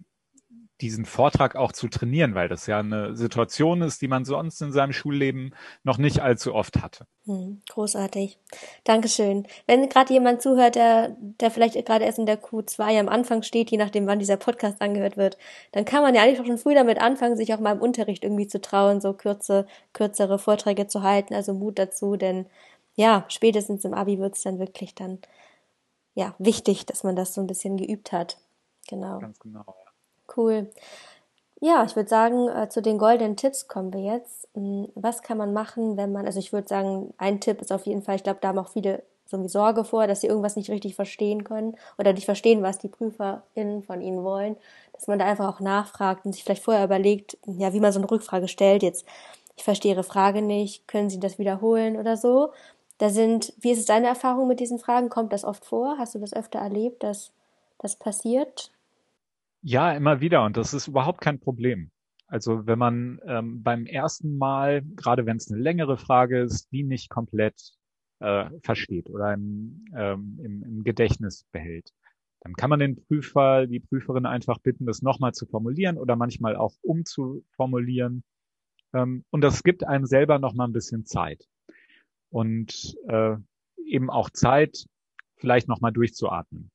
diesen 0.83 1.05
Vortrag 1.05 1.57
auch 1.57 1.73
zu 1.73 1.89
trainieren, 1.89 2.35
weil 2.35 2.49
das 2.49 2.67
ja 2.67 2.81
eine 2.81 3.17
Situation 3.17 3.81
ist, 3.83 4.03
die 4.03 4.09
man 4.09 4.25
sonst 4.25 4.61
in 4.61 4.73
seinem 4.73 4.93
Schulleben 4.93 5.55
noch 5.85 5.97
nicht 5.97 6.21
allzu 6.21 6.55
oft 6.55 6.83
hatte. 6.83 7.07
Hm, 7.25 7.63
großartig. 7.71 8.39
Dankeschön. 8.85 9.47
Wenn 9.67 9.89
gerade 9.89 10.13
jemand 10.13 10.43
zuhört, 10.43 10.75
der, 10.75 11.17
der 11.41 11.51
vielleicht 11.51 11.75
gerade 11.87 12.05
erst 12.05 12.19
in 12.19 12.27
der 12.27 12.43
Q2 12.43 12.99
am 12.99 13.09
Anfang 13.09 13.43
steht, 13.43 13.71
je 13.71 13.79
nachdem, 13.79 14.07
wann 14.07 14.19
dieser 14.19 14.37
Podcast 14.37 14.83
angehört 14.83 15.17
wird, 15.17 15.39
dann 15.71 15.85
kann 15.85 16.03
man 16.03 16.15
ja 16.15 16.23
eigentlich 16.23 16.41
auch 16.41 16.47
schon 16.47 16.59
früh 16.59 16.75
damit 16.75 17.01
anfangen, 17.01 17.37
sich 17.37 17.55
auch 17.55 17.61
mal 17.61 17.73
im 17.73 17.81
Unterricht 17.81 18.25
irgendwie 18.25 18.49
zu 18.49 18.61
trauen, 18.61 19.01
so 19.01 19.13
kürze, 19.13 19.67
kürzere 19.93 20.39
Vorträge 20.39 20.89
zu 20.89 21.03
halten. 21.03 21.35
Also 21.35 21.55
Mut 21.55 21.79
dazu, 21.79 22.17
denn 22.17 22.47
ja, 22.97 23.25
spätestens 23.29 23.85
im 23.85 23.95
Abi 23.95 24.19
wird 24.19 24.37
es 24.37 24.43
dann 24.43 24.59
wirklich 24.59 24.95
dann 24.95 25.19
ja 26.15 26.35
wichtig, 26.39 26.87
dass 26.87 27.05
man 27.05 27.17
das 27.17 27.35
so 27.35 27.41
ein 27.41 27.47
bisschen 27.47 27.77
geübt 27.77 28.13
hat. 28.13 28.39
Genau. 28.89 29.21
Ganz 29.21 29.39
genau. 29.39 29.65
Cool. 30.29 30.71
Ja, 31.61 31.85
ich 31.85 31.97
würde 31.97 32.09
sagen, 32.11 32.49
äh, 32.49 32.69
zu 32.69 32.83
den 32.83 32.99
goldenen 32.99 33.37
Tipps 33.37 33.69
kommen 33.69 33.93
wir 33.93 34.01
jetzt. 34.01 34.49
Hm, 34.55 34.89
was 34.95 35.23
kann 35.23 35.39
man 35.39 35.53
machen, 35.53 35.97
wenn 35.97 36.13
man, 36.13 36.27
also 36.27 36.39
ich 36.41 36.53
würde 36.53 36.69
sagen, 36.69 37.15
ein 37.19 37.41
Tipp 37.41 37.61
ist 37.63 37.73
auf 37.73 37.87
jeden 37.87 38.03
Fall, 38.03 38.17
ich 38.17 38.25
glaube, 38.25 38.41
da 38.43 38.49
haben 38.49 38.59
auch 38.59 38.71
viele 38.71 39.03
so 39.27 39.47
Sorge 39.49 39.85
vor, 39.85 40.07
dass 40.07 40.21
sie 40.23 40.27
irgendwas 40.29 40.57
nicht 40.57 40.71
richtig 40.71 40.95
verstehen 40.97 41.45
können 41.45 41.77
oder 41.99 42.13
nicht 42.13 42.27
verstehen, 42.27 42.63
was 42.63 42.79
die 42.79 42.89
PrüferInnen 42.89 43.83
von 43.85 44.01
ihnen 44.03 44.25
wollen, 44.25 44.57
dass 44.93 45.07
man 45.09 45.19
da 45.19 45.27
einfach 45.27 45.49
auch 45.49 45.61
nachfragt 45.61 46.27
und 46.27 46.33
sich 46.33 46.45
vielleicht 46.45 46.65
vorher 46.65 46.85
überlegt, 46.85 47.39
ja, 47.47 47.73
wie 47.73 47.81
man 47.81 47.93
so 47.93 48.01
eine 48.01 48.11
Rückfrage 48.11 48.49
stellt. 48.49 48.83
Jetzt, 48.83 49.07
ich 49.57 49.65
verstehe 49.65 49.93
Ihre 49.95 50.05
Frage 50.05 50.43
nicht, 50.43 50.89
können 50.89 51.11
Sie 51.11 51.21
das 51.21 51.39
wiederholen 51.39 51.97
oder 51.97 52.17
so? 52.17 52.53
Da 52.99 53.11
sind, 53.11 53.53
wie 53.61 53.73
ist 53.73 53.79
es 53.81 53.87
deine 53.87 54.09
Erfahrung 54.09 54.49
mit 54.49 54.61
diesen 54.61 54.79
Fragen? 54.79 55.09
Kommt 55.09 55.33
das 55.33 55.45
oft 55.45 55.65
vor? 55.65 55.97
Hast 55.99 56.15
du 56.15 56.19
das 56.19 56.35
öfter 56.35 56.59
erlebt, 56.61 57.03
dass 57.03 57.33
das 57.79 57.97
passiert? 57.97 58.71
Ja, 59.63 59.93
immer 59.93 60.21
wieder. 60.21 60.45
Und 60.45 60.57
das 60.57 60.75
ist 60.75 60.89
überhaupt 60.89 61.21
kein 61.21 61.39
Problem. 61.39 61.91
Also 62.27 62.67
wenn 62.67 62.79
man 62.79 63.21
ähm, 63.27 63.63
beim 63.63 63.87
ersten 63.87 64.37
Mal, 64.39 64.83
gerade 64.97 65.27
wenn 65.27 65.37
es 65.37 65.51
eine 65.51 65.61
längere 65.61 65.97
Frage 65.99 66.41
ist, 66.41 66.73
die 66.73 66.83
nicht 66.83 67.11
komplett 67.11 67.73
äh, 68.21 68.47
versteht 68.63 69.09
oder 69.09 69.35
im, 69.35 69.85
ähm, 69.95 70.41
im, 70.43 70.63
im 70.63 70.85
Gedächtnis 70.85 71.45
behält, 71.53 71.93
dann 72.41 72.55
kann 72.55 72.71
man 72.71 72.81
den 72.81 72.97
Prüfer, 72.97 73.67
die 73.69 73.79
Prüferin 73.79 74.27
einfach 74.27 74.59
bitten, 74.59 74.85
das 74.85 75.03
nochmal 75.03 75.33
zu 75.33 75.47
formulieren 75.47 75.97
oder 75.97 76.17
manchmal 76.17 76.57
auch 76.57 76.75
umzuformulieren. 76.83 78.25
Ähm, 78.95 79.25
und 79.31 79.43
das 79.43 79.63
gibt 79.63 79.87
einem 79.87 80.07
selber 80.07 80.41
nochmal 80.41 80.69
ein 80.69 80.73
bisschen 80.73 81.07
Zeit. 81.07 81.47
Und 82.31 82.97
äh, 83.09 83.37
eben 83.87 84.11
auch 84.11 84.31
Zeit, 84.31 84.87
vielleicht 85.37 85.69
nochmal 85.69 85.93
durchzuatmen. 85.93 86.71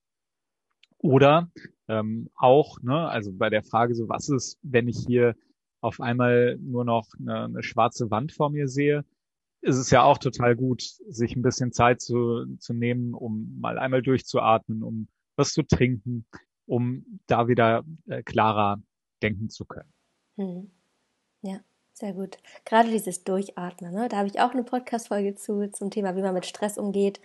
Oder 1.00 1.50
ähm, 1.88 2.30
auch, 2.36 2.82
ne, 2.82 3.08
also 3.10 3.32
bei 3.34 3.50
der 3.50 3.64
Frage 3.64 3.96
so, 3.96 4.10
was 4.10 4.30
ist, 4.30 4.60
wenn 4.62 4.88
ich 4.88 5.04
hier 5.06 5.36
auf 5.82 6.02
einmal 6.02 6.58
nur 6.60 6.86
noch 6.86 7.08
eine, 7.20 7.46
eine 7.46 7.64
schwarze 7.64 8.10
Wand 8.12 8.32
vor 8.32 8.50
mir 8.50 8.68
sehe, 8.68 9.06
ist 9.62 9.78
es 9.78 9.90
ja 9.90 10.04
auch 10.04 10.18
total 10.18 10.56
gut, 10.56 10.82
sich 10.82 11.36
ein 11.36 11.42
bisschen 11.42 11.72
Zeit 11.72 12.02
zu, 12.02 12.46
zu 12.60 12.74
nehmen, 12.74 13.14
um 13.14 13.60
mal 13.60 13.80
einmal 13.80 14.02
durchzuatmen, 14.02 14.84
um 14.84 15.08
was 15.36 15.54
zu 15.54 15.64
trinken, 15.64 16.26
um 16.66 17.20
da 17.28 17.48
wieder 17.48 17.84
äh, 18.08 18.24
klarer 18.24 18.82
denken 19.22 19.50
zu 19.50 19.66
können. 19.66 19.92
Hm. 20.38 20.72
Ja, 21.42 21.60
sehr 21.94 22.14
gut. 22.14 22.38
Gerade 22.66 22.90
dieses 22.90 23.24
Durchatmen, 23.24 23.94
ne? 23.94 24.08
da 24.10 24.18
habe 24.18 24.28
ich 24.28 24.40
auch 24.40 24.52
eine 24.52 24.64
Podcast-Folge 24.64 25.36
zu 25.36 25.70
zum 25.72 25.90
Thema, 25.90 26.16
wie 26.16 26.22
man 26.22 26.34
mit 26.34 26.46
Stress 26.46 26.78
umgeht 26.78 27.20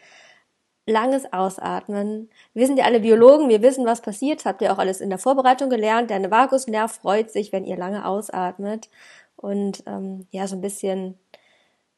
langes 0.86 1.32
Ausatmen. 1.32 2.28
Wir 2.54 2.66
sind 2.66 2.78
ja 2.78 2.84
alle 2.84 3.00
Biologen, 3.00 3.48
wir 3.48 3.62
wissen, 3.62 3.86
was 3.86 4.00
passiert. 4.00 4.44
habt 4.44 4.62
ihr 4.62 4.72
auch 4.72 4.78
alles 4.78 5.00
in 5.00 5.10
der 5.10 5.18
Vorbereitung 5.18 5.70
gelernt. 5.70 6.10
Der 6.10 6.30
Vagusnerv 6.30 6.92
freut 6.92 7.30
sich, 7.30 7.52
wenn 7.52 7.64
ihr 7.64 7.76
lange 7.76 8.06
ausatmet. 8.06 8.88
Und 9.36 9.84
ähm, 9.86 10.26
ja, 10.30 10.46
so 10.46 10.56
ein 10.56 10.60
bisschen 10.60 11.18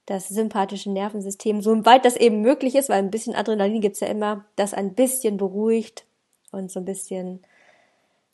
das 0.06 0.28
sympathische 0.28 0.90
Nervensystem, 0.90 1.62
so 1.62 1.84
weit 1.86 2.04
das 2.04 2.16
eben 2.16 2.42
möglich 2.42 2.74
ist, 2.74 2.90
weil 2.90 2.98
ein 2.98 3.10
bisschen 3.10 3.34
Adrenalin 3.34 3.80
gibt's 3.80 4.00
ja 4.00 4.08
immer, 4.08 4.44
das 4.56 4.74
ein 4.74 4.94
bisschen 4.94 5.38
beruhigt 5.38 6.04
und 6.52 6.70
so 6.70 6.80
ein 6.80 6.84
bisschen, 6.84 7.42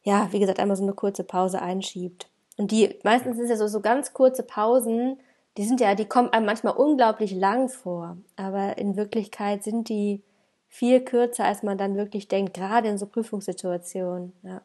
ja, 0.02 0.28
wie 0.32 0.40
gesagt, 0.40 0.58
einmal 0.58 0.76
so 0.76 0.82
eine 0.82 0.94
kurze 0.94 1.22
Pause 1.22 1.62
einschiebt. 1.62 2.28
Und 2.56 2.72
die, 2.72 2.98
meistens 3.04 3.36
sind 3.36 3.48
ja 3.48 3.56
so, 3.56 3.68
so 3.68 3.80
ganz 3.80 4.12
kurze 4.12 4.42
Pausen, 4.42 5.18
die 5.56 5.64
sind 5.64 5.80
ja, 5.80 5.94
die 5.94 6.06
kommen 6.06 6.30
einem 6.30 6.46
manchmal 6.46 6.74
unglaublich 6.76 7.32
lang 7.32 7.68
vor. 7.68 8.16
Aber 8.36 8.78
in 8.78 8.96
Wirklichkeit 8.96 9.62
sind 9.62 9.88
die 9.88 10.22
viel 10.70 11.00
kürzer, 11.04 11.44
als 11.44 11.62
man 11.62 11.76
dann 11.76 11.96
wirklich 11.96 12.28
denkt, 12.28 12.54
gerade 12.54 12.88
in 12.88 12.96
so 12.96 13.04
Prüfungssituationen. 13.04 14.32
Ja. 14.42 14.62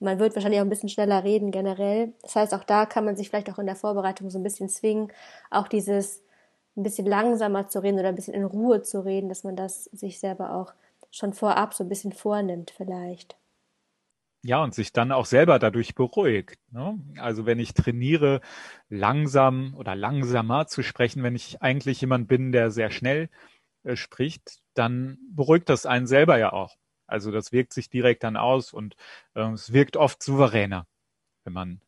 Und 0.00 0.06
man 0.06 0.18
wird 0.18 0.34
wahrscheinlich 0.34 0.60
auch 0.60 0.64
ein 0.64 0.70
bisschen 0.70 0.88
schneller 0.88 1.22
reden 1.22 1.50
generell. 1.50 2.14
Das 2.22 2.34
heißt, 2.34 2.54
auch 2.54 2.64
da 2.64 2.86
kann 2.86 3.04
man 3.04 3.16
sich 3.16 3.28
vielleicht 3.28 3.50
auch 3.50 3.58
in 3.58 3.66
der 3.66 3.76
Vorbereitung 3.76 4.30
so 4.30 4.38
ein 4.38 4.42
bisschen 4.42 4.68
zwingen, 4.68 5.12
auch 5.50 5.68
dieses 5.68 6.22
ein 6.74 6.82
bisschen 6.82 7.06
langsamer 7.06 7.68
zu 7.68 7.82
reden 7.82 7.98
oder 7.98 8.08
ein 8.08 8.14
bisschen 8.14 8.34
in 8.34 8.44
Ruhe 8.44 8.82
zu 8.82 9.04
reden, 9.04 9.28
dass 9.28 9.44
man 9.44 9.54
das 9.54 9.84
sich 9.84 10.18
selber 10.18 10.54
auch 10.54 10.72
schon 11.10 11.34
vorab 11.34 11.74
so 11.74 11.84
ein 11.84 11.90
bisschen 11.90 12.12
vornimmt 12.12 12.72
vielleicht. 12.74 13.36
Ja, 14.44 14.64
und 14.64 14.74
sich 14.74 14.92
dann 14.92 15.12
auch 15.12 15.26
selber 15.26 15.58
dadurch 15.58 15.94
beruhigt. 15.94 16.58
Ne? 16.72 16.98
Also 17.18 17.44
wenn 17.44 17.60
ich 17.60 17.74
trainiere, 17.74 18.40
langsam 18.88 19.74
oder 19.76 19.94
langsamer 19.94 20.66
zu 20.66 20.82
sprechen, 20.82 21.22
wenn 21.22 21.36
ich 21.36 21.60
eigentlich 21.60 22.00
jemand 22.00 22.26
bin, 22.26 22.50
der 22.50 22.70
sehr 22.70 22.90
schnell 22.90 23.28
äh, 23.84 23.96
spricht, 23.96 24.60
dann 24.74 25.18
beruhigt 25.30 25.68
das 25.68 25.86
einen 25.86 26.06
selber 26.06 26.38
ja 26.38 26.52
auch. 26.52 26.76
Also 27.06 27.30
das 27.30 27.52
wirkt 27.52 27.72
sich 27.72 27.90
direkt 27.90 28.24
dann 28.24 28.36
aus 28.36 28.72
und 28.72 28.96
äh, 29.34 29.42
es 29.52 29.72
wirkt 29.72 29.96
oft 29.96 30.22
souveräner, 30.22 30.86
wenn 31.44 31.52
man 31.52 31.80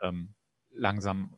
ähm, 0.00 0.34
langsam, 0.70 1.36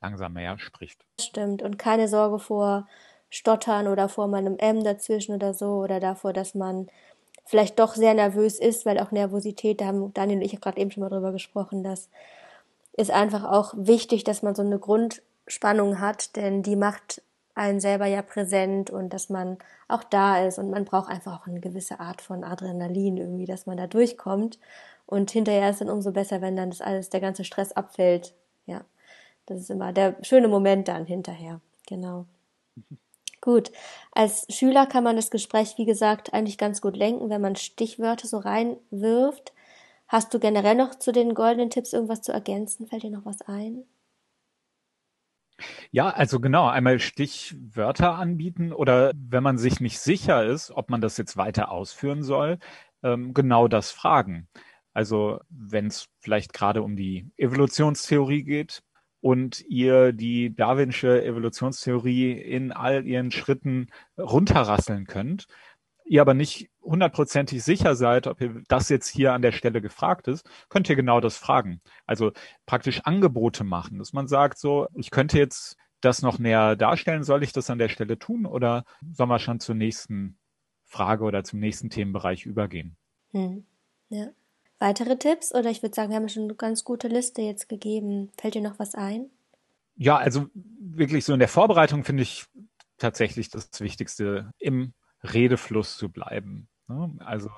langsam 0.00 0.34
mehr 0.34 0.58
spricht. 0.58 1.04
Stimmt. 1.20 1.62
Und 1.62 1.78
keine 1.78 2.08
Sorge 2.08 2.38
vor 2.38 2.88
Stottern 3.28 3.88
oder 3.88 4.08
vor 4.08 4.28
meinem 4.28 4.56
M 4.58 4.84
dazwischen 4.84 5.34
oder 5.34 5.52
so 5.52 5.78
oder 5.82 6.00
davor, 6.00 6.32
dass 6.32 6.54
man 6.54 6.88
vielleicht 7.44 7.78
doch 7.78 7.94
sehr 7.94 8.14
nervös 8.14 8.58
ist, 8.58 8.86
weil 8.86 8.98
auch 8.98 9.10
Nervosität, 9.10 9.80
da 9.80 9.86
haben 9.86 10.12
Daniel 10.14 10.38
und 10.38 10.44
ich 10.44 10.60
gerade 10.60 10.80
eben 10.80 10.90
schon 10.90 11.02
mal 11.02 11.10
drüber 11.10 11.32
gesprochen, 11.32 11.82
das 11.82 12.08
ist 12.92 13.10
einfach 13.10 13.44
auch 13.44 13.74
wichtig, 13.76 14.24
dass 14.24 14.42
man 14.42 14.54
so 14.54 14.62
eine 14.62 14.78
Grundspannung 14.78 16.00
hat, 16.00 16.36
denn 16.36 16.62
die 16.62 16.76
macht 16.76 17.22
einen 17.56 17.80
selber 17.80 18.06
ja 18.06 18.22
präsent 18.22 18.90
und 18.90 19.12
dass 19.12 19.30
man 19.30 19.58
auch 19.88 20.04
da 20.04 20.44
ist 20.44 20.58
und 20.58 20.70
man 20.70 20.84
braucht 20.84 21.10
einfach 21.10 21.40
auch 21.40 21.46
eine 21.46 21.60
gewisse 21.60 21.98
Art 22.00 22.20
von 22.20 22.44
Adrenalin 22.44 23.16
irgendwie, 23.16 23.46
dass 23.46 23.66
man 23.66 23.78
da 23.78 23.86
durchkommt 23.86 24.58
und 25.06 25.30
hinterher 25.30 25.70
ist 25.70 25.80
dann 25.80 25.90
umso 25.90 26.12
besser, 26.12 26.42
wenn 26.42 26.56
dann 26.56 26.70
das 26.70 26.82
alles, 26.82 27.08
der 27.10 27.20
ganze 27.20 27.44
Stress 27.44 27.72
abfällt. 27.72 28.34
Ja, 28.66 28.84
das 29.46 29.60
ist 29.60 29.70
immer 29.70 29.92
der 29.92 30.16
schöne 30.22 30.48
Moment 30.48 30.88
dann 30.88 31.06
hinterher. 31.06 31.60
Genau. 31.86 32.26
Gut. 33.40 33.72
Als 34.12 34.46
Schüler 34.50 34.86
kann 34.86 35.04
man 35.04 35.16
das 35.16 35.30
Gespräch, 35.30 35.74
wie 35.78 35.84
gesagt, 35.86 36.34
eigentlich 36.34 36.58
ganz 36.58 36.80
gut 36.80 36.96
lenken, 36.96 37.30
wenn 37.30 37.40
man 37.40 37.56
Stichwörter 37.56 38.26
so 38.26 38.38
reinwirft. 38.38 39.52
Hast 40.08 40.34
du 40.34 40.40
generell 40.40 40.74
noch 40.74 40.96
zu 40.96 41.12
den 41.12 41.34
goldenen 41.34 41.70
Tipps 41.70 41.92
irgendwas 41.92 42.22
zu 42.22 42.32
ergänzen? 42.32 42.86
Fällt 42.86 43.04
dir 43.04 43.10
noch 43.10 43.24
was 43.24 43.42
ein? 43.42 43.84
Ja, 45.90 46.08
also 46.10 46.40
genau, 46.40 46.68
einmal 46.68 46.98
Stichwörter 46.98 48.16
anbieten 48.16 48.72
oder 48.72 49.12
wenn 49.16 49.42
man 49.42 49.58
sich 49.58 49.80
nicht 49.80 49.98
sicher 49.98 50.44
ist, 50.44 50.70
ob 50.70 50.90
man 50.90 51.00
das 51.00 51.16
jetzt 51.16 51.36
weiter 51.36 51.70
ausführen 51.70 52.22
soll, 52.22 52.58
ähm, 53.02 53.34
genau 53.34 53.68
das 53.68 53.90
fragen. 53.90 54.48
Also 54.92 55.40
wenn 55.50 55.86
es 55.86 56.08
vielleicht 56.20 56.52
gerade 56.52 56.82
um 56.82 56.96
die 56.96 57.30
Evolutionstheorie 57.36 58.44
geht 58.44 58.82
und 59.20 59.62
ihr 59.68 60.12
die 60.12 60.54
Darwinsche 60.54 61.24
Evolutionstheorie 61.24 62.32
in 62.32 62.72
all 62.72 63.06
ihren 63.06 63.30
Schritten 63.30 63.88
runterrasseln 64.18 65.06
könnt, 65.06 65.46
ihr 66.06 66.20
aber 66.20 66.34
nicht 66.34 66.70
hundertprozentig 66.82 67.62
sicher 67.62 67.96
seid, 67.96 68.26
ob 68.26 68.40
ihr 68.40 68.62
das 68.68 68.88
jetzt 68.88 69.08
hier 69.08 69.32
an 69.32 69.42
der 69.42 69.52
Stelle 69.52 69.80
gefragt 69.80 70.28
ist, 70.28 70.48
könnt 70.68 70.88
ihr 70.88 70.96
genau 70.96 71.20
das 71.20 71.36
fragen. 71.36 71.80
Also 72.06 72.32
praktisch 72.64 73.00
Angebote 73.04 73.64
machen, 73.64 73.98
dass 73.98 74.12
man 74.12 74.28
sagt, 74.28 74.58
so, 74.58 74.88
ich 74.94 75.10
könnte 75.10 75.38
jetzt 75.38 75.76
das 76.00 76.22
noch 76.22 76.38
näher 76.38 76.76
darstellen, 76.76 77.24
soll 77.24 77.42
ich 77.42 77.52
das 77.52 77.70
an 77.70 77.78
der 77.78 77.88
Stelle 77.88 78.18
tun 78.18 78.46
oder 78.46 78.84
sollen 79.12 79.30
wir 79.30 79.38
schon 79.38 79.60
zur 79.60 79.74
nächsten 79.74 80.38
Frage 80.84 81.24
oder 81.24 81.42
zum 81.42 81.58
nächsten 81.58 81.90
Themenbereich 81.90 82.46
übergehen? 82.46 82.96
Hm. 83.32 83.66
Ja. 84.08 84.28
Weitere 84.78 85.16
Tipps 85.16 85.54
oder 85.54 85.70
ich 85.70 85.82
würde 85.82 85.94
sagen, 85.94 86.10
wir 86.10 86.16
haben 86.16 86.28
schon 86.28 86.44
eine 86.44 86.54
ganz 86.54 86.84
gute 86.84 87.08
Liste 87.08 87.42
jetzt 87.42 87.68
gegeben. 87.68 88.30
Fällt 88.38 88.54
dir 88.54 88.62
noch 88.62 88.78
was 88.78 88.94
ein? 88.94 89.30
Ja, 89.96 90.18
also 90.18 90.46
wirklich 90.54 91.24
so 91.24 91.32
in 91.32 91.38
der 91.38 91.48
Vorbereitung 91.48 92.04
finde 92.04 92.22
ich 92.22 92.44
tatsächlich 92.98 93.48
das 93.48 93.80
Wichtigste 93.80 94.52
im 94.58 94.92
Redefluss 95.22 95.96
zu 95.96 96.08
bleiben. 96.10 96.68
Ne? 96.88 97.14
Also 97.18 97.50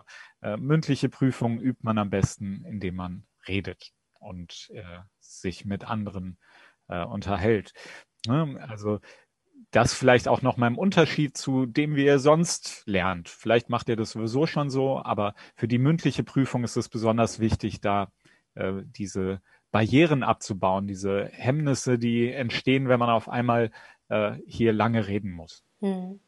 äh, 0.43 0.57
mündliche 0.57 1.09
Prüfungen 1.09 1.61
übt 1.61 1.81
man 1.83 1.99
am 1.99 2.11
besten, 2.11 2.65
indem 2.65 2.97
man 2.97 3.27
redet 3.47 3.93
und 4.21 4.71
äh, 4.73 4.83
sich 5.21 5.65
mit 5.65 5.85
anderen 5.85 6.39
äh, 6.89 7.05
unterhält. 7.05 7.73
Ne? 8.27 8.59
Also 8.69 9.01
das 9.71 9.93
vielleicht 9.93 10.29
auch 10.29 10.43
noch 10.43 10.57
mal 10.57 10.69
im 10.69 10.79
Unterschied 10.79 11.37
zu 11.37 11.67
dem, 11.67 11.95
wie 11.95 12.07
ihr 12.07 12.19
sonst 12.19 12.83
lernt. 12.87 13.29
Vielleicht 13.29 13.69
macht 13.69 13.89
ihr 13.89 13.97
das 13.97 14.13
sowieso 14.13 14.47
schon 14.47 14.71
so, 14.71 15.03
aber 15.03 15.35
für 15.57 15.69
die 15.69 15.79
mündliche 15.79 16.25
Prüfung 16.25 16.65
ist 16.65 16.77
es 16.77 16.89
besonders 16.89 17.39
wichtig, 17.39 17.81
da 17.81 18.11
äh, 18.55 18.83
diese 18.85 19.43
Barrieren 19.71 20.23
abzubauen, 20.23 20.87
diese 20.87 21.27
Hemmnisse, 21.27 21.99
die 21.99 22.31
entstehen, 22.31 22.89
wenn 22.89 22.99
man 22.99 23.11
auf 23.11 23.29
einmal 23.29 23.71
äh, 24.09 24.33
hier 24.47 24.73
lange 24.73 25.07
reden 25.07 25.31
muss. 25.31 25.63
Hm. 25.81 26.21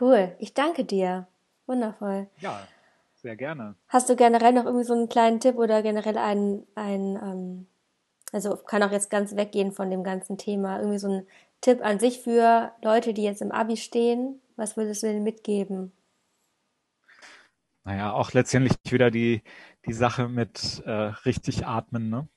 Cool. 0.00 0.34
Ich 0.38 0.54
danke 0.54 0.84
dir. 0.84 1.26
Wundervoll. 1.66 2.28
Ja, 2.38 2.66
sehr 3.14 3.36
gerne. 3.36 3.74
Hast 3.88 4.08
du 4.08 4.16
generell 4.16 4.52
noch 4.52 4.64
irgendwie 4.64 4.84
so 4.84 4.94
einen 4.94 5.08
kleinen 5.08 5.40
Tipp 5.40 5.56
oder 5.56 5.82
generell 5.82 6.18
einen, 6.18 6.66
einen 6.74 7.16
ähm, 7.16 7.66
also 8.32 8.56
kann 8.56 8.82
auch 8.82 8.92
jetzt 8.92 9.10
ganz 9.10 9.36
weggehen 9.36 9.72
von 9.72 9.90
dem 9.90 10.04
ganzen 10.04 10.38
Thema, 10.38 10.78
irgendwie 10.78 10.98
so 10.98 11.08
ein 11.08 11.26
Tipp 11.60 11.84
an 11.84 11.98
sich 11.98 12.20
für 12.20 12.72
Leute, 12.82 13.14
die 13.14 13.22
jetzt 13.22 13.42
im 13.42 13.52
Abi 13.52 13.76
stehen? 13.76 14.40
Was 14.56 14.76
würdest 14.76 15.02
du 15.02 15.06
denen 15.06 15.24
mitgeben? 15.24 15.92
Naja, 17.84 18.12
auch 18.12 18.32
letztendlich 18.32 18.74
wieder 18.90 19.10
die, 19.10 19.42
die 19.86 19.92
Sache 19.92 20.28
mit 20.28 20.82
äh, 20.84 20.90
richtig 20.90 21.66
atmen, 21.66 22.10
ne? 22.10 22.28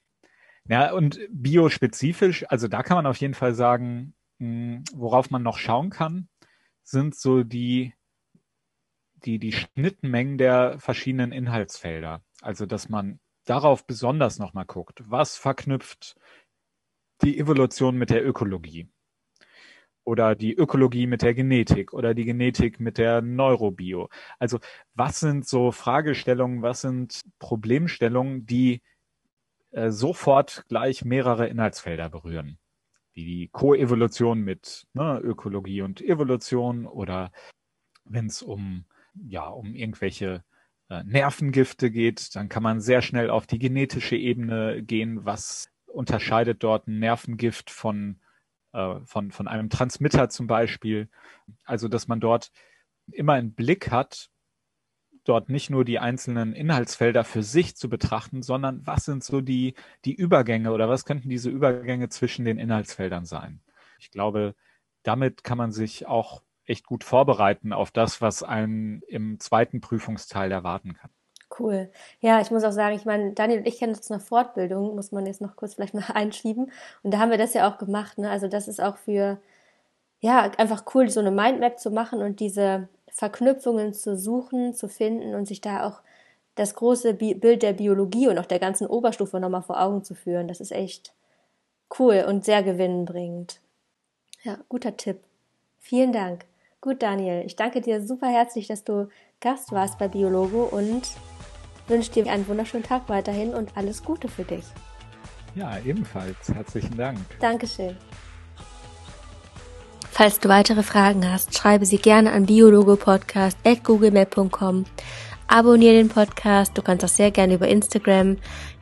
Ja, 0.68 0.94
und 0.94 1.20
biospezifisch, 1.32 2.46
also 2.48 2.68
da 2.68 2.84
kann 2.84 2.96
man 2.96 3.08
auf 3.08 3.18
jeden 3.18 3.34
Fall 3.34 3.56
sagen, 3.56 4.14
hm, 4.38 4.84
worauf 4.94 5.32
man 5.32 5.42
noch 5.42 5.58
schauen 5.58 5.90
kann, 5.90 6.30
sind 6.90 7.16
so 7.16 7.44
die, 7.44 7.94
die, 9.26 9.40
die 9.40 9.52
Schnittmengen 9.52 10.38
der 10.38 10.80
verschiedenen 10.80 11.32
Inhaltsfelder. 11.32 12.22
Also, 12.42 12.66
dass 12.66 12.90
man 12.90 13.20
darauf 13.46 13.86
besonders 13.86 14.40
nochmal 14.40 14.66
guckt. 14.66 15.02
Was 15.06 15.36
verknüpft 15.36 16.16
die 17.22 17.38
Evolution 17.40 17.98
mit 17.98 18.10
der 18.10 18.26
Ökologie? 18.26 18.90
Oder 20.04 20.36
die 20.36 20.56
Ökologie 20.56 21.08
mit 21.08 21.22
der 21.22 21.34
Genetik 21.34 21.94
oder 21.94 22.14
die 22.14 22.26
Genetik 22.26 22.80
mit 22.80 22.98
der 22.98 23.22
Neurobio. 23.22 24.10
Also 24.40 24.60
was 24.96 25.20
sind 25.20 25.48
so 25.48 25.72
Fragestellungen, 25.72 26.64
was 26.64 26.82
sind 26.82 27.22
Problemstellungen, 27.38 28.46
die 28.46 28.82
äh, 29.72 29.92
sofort 29.92 30.66
gleich 30.68 31.06
mehrere 31.06 31.48
Inhaltsfelder 31.48 32.10
berühren, 32.10 32.58
die 33.26 33.50
Koevolution 33.52 34.42
mit 34.42 34.88
ne, 34.94 35.20
Ökologie 35.20 35.82
und 35.82 36.02
Evolution 36.02 36.86
oder 36.86 37.32
wenn 38.06 38.28
es 38.28 38.42
um 38.42 38.86
ja 39.14 39.48
um 39.48 39.76
irgendwelche 39.76 40.44
äh, 40.90 41.04
Nervengifte 41.04 41.92
geht, 41.92 42.36
dann 42.36 42.50
kann 42.50 42.64
man 42.64 42.82
sehr 42.82 43.02
schnell 43.02 43.30
auf 43.30 43.48
die 43.48 43.60
genetische 43.60 44.16
Ebene 44.16 44.84
gehen. 44.84 45.26
Was 45.26 45.70
unterscheidet 45.88 46.64
dort 46.64 46.88
ein 46.88 47.00
Nervengift 47.00 47.70
von 47.70 48.20
äh, 48.74 49.00
von 49.06 49.32
von 49.32 49.48
einem 49.48 49.70
Transmitter 49.70 50.30
zum 50.30 50.48
Beispiel? 50.48 51.10
Also 51.64 51.88
dass 51.88 52.08
man 52.08 52.20
dort 52.20 52.52
immer 53.12 53.34
einen 53.34 53.54
Blick 53.54 53.92
hat, 53.92 54.30
dort 55.30 55.50
nicht 55.50 55.70
nur 55.70 55.86
die 55.86 56.00
einzelnen 56.00 56.54
Inhaltsfelder 56.54 57.24
für 57.24 57.44
sich 57.44 57.76
zu 57.76 57.90
betrachten, 57.90 58.42
sondern 58.42 58.86
was 58.86 59.06
sind 59.06 59.24
so 59.24 59.42
die, 59.42 59.76
die 60.06 60.16
Übergänge 60.16 60.72
oder 60.72 60.90
was 60.90 61.06
könnten 61.06 61.30
diese 61.30 61.50
Übergänge 61.50 62.10
zwischen 62.10 62.46
den 62.46 62.58
Inhaltsfeldern 62.58 63.26
sein? 63.26 63.62
Ich 64.00 64.12
glaube, 64.12 64.56
damit 65.04 65.44
kann 65.44 65.58
man 65.58 65.72
sich 65.72 66.08
auch 66.08 66.42
echt 66.66 66.86
gut 66.86 67.04
vorbereiten 67.04 67.74
auf 67.74 67.92
das, 67.92 68.22
was 68.22 68.44
einen 68.44 69.02
im 69.08 69.40
zweiten 69.40 69.82
Prüfungsteil 69.82 70.52
erwarten 70.52 70.94
kann. 70.94 71.12
Cool. 71.58 71.92
Ja, 72.20 72.42
ich 72.42 72.52
muss 72.52 72.64
auch 72.64 72.72
sagen, 72.72 72.96
ich 72.96 73.06
meine, 73.06 73.34
Daniel 73.34 73.60
und 73.60 73.68
ich 73.68 73.80
kennen 73.80 73.96
uns 73.96 74.10
eine 74.12 74.20
Fortbildung, 74.20 74.96
muss 74.96 75.12
man 75.12 75.26
jetzt 75.26 75.42
noch 75.42 75.56
kurz 75.56 75.76
vielleicht 75.76 75.94
mal 75.94 76.04
einschieben. 76.14 76.72
Und 77.04 77.14
da 77.14 77.20
haben 77.20 77.32
wir 77.32 77.38
das 77.38 77.54
ja 77.54 77.70
auch 77.70 77.78
gemacht. 77.78 78.18
Ne? 78.18 78.30
Also 78.30 78.48
das 78.48 78.68
ist 78.68 78.82
auch 78.82 78.98
für, 78.98 79.40
ja, 80.20 80.52
einfach 80.58 80.86
cool, 80.94 81.10
so 81.10 81.20
eine 81.20 81.32
Mindmap 81.32 81.80
zu 81.80 81.92
machen 81.92 82.22
und 82.22 82.40
diese 82.40 82.88
Verknüpfungen 83.20 83.94
zu 83.94 84.16
suchen, 84.16 84.74
zu 84.74 84.88
finden 84.88 85.36
und 85.36 85.46
sich 85.46 85.60
da 85.60 85.86
auch 85.86 86.00
das 86.56 86.74
große 86.74 87.16
Bi 87.16 87.34
Bild 87.34 87.64
der 87.64 87.74
Biologie 87.74 88.30
und 88.30 88.40
auch 88.40 88.46
der 88.46 88.60
ganzen 88.60 88.88
Oberstufe 88.88 89.42
nochmal 89.42 89.62
vor 89.62 89.82
Augen 89.82 90.06
zu 90.06 90.16
führen. 90.16 90.48
Das 90.48 90.62
ist 90.62 90.72
echt 90.72 91.14
cool 92.00 92.24
und 92.26 92.46
sehr 92.46 92.64
gewinnbringend. 92.64 93.60
Ja, 94.44 94.58
guter 94.70 94.96
Tipp. 94.96 95.20
Vielen 95.80 96.14
Dank. 96.14 96.46
Gut, 96.80 97.04
Daniel, 97.04 97.46
ich 97.46 97.58
danke 97.58 97.82
dir 97.82 98.02
super 98.02 98.28
herzlich, 98.28 98.68
dass 98.68 98.86
du 98.86 99.10
Gast 99.42 99.74
warst 99.74 100.00
bei 100.00 100.08
Biologo 100.08 100.64
und 100.64 101.10
wünsche 101.90 102.12
dir 102.14 102.32
einen 102.32 102.48
wunderschönen 102.48 102.86
Tag 102.86 103.10
weiterhin 103.10 103.54
und 103.54 103.76
alles 103.76 104.02
Gute 104.02 104.30
für 104.30 104.46
dich. 104.46 104.64
Ja, 105.56 105.78
ebenfalls. 105.80 106.48
Herzlichen 106.54 106.96
Dank. 106.96 107.20
Dankeschön. 107.42 107.98
Falls 110.20 110.40
du 110.42 110.50
weitere 110.50 110.84
Fragen 110.84 111.32
hast, 111.32 111.58
schreibe 111.58 111.86
sie 111.86 111.98
gerne 111.98 112.34
an 112.34 112.46
biologopodcast.googlemail.com. 112.46 114.84
Abonniere 115.48 115.94
den 115.94 116.10
Podcast. 116.10 116.78
Du 116.78 116.82
kannst 116.82 117.06
auch 117.06 117.10
sehr 117.10 117.32
gerne 117.32 117.54
über 117.54 117.70
Instagram 117.70 118.36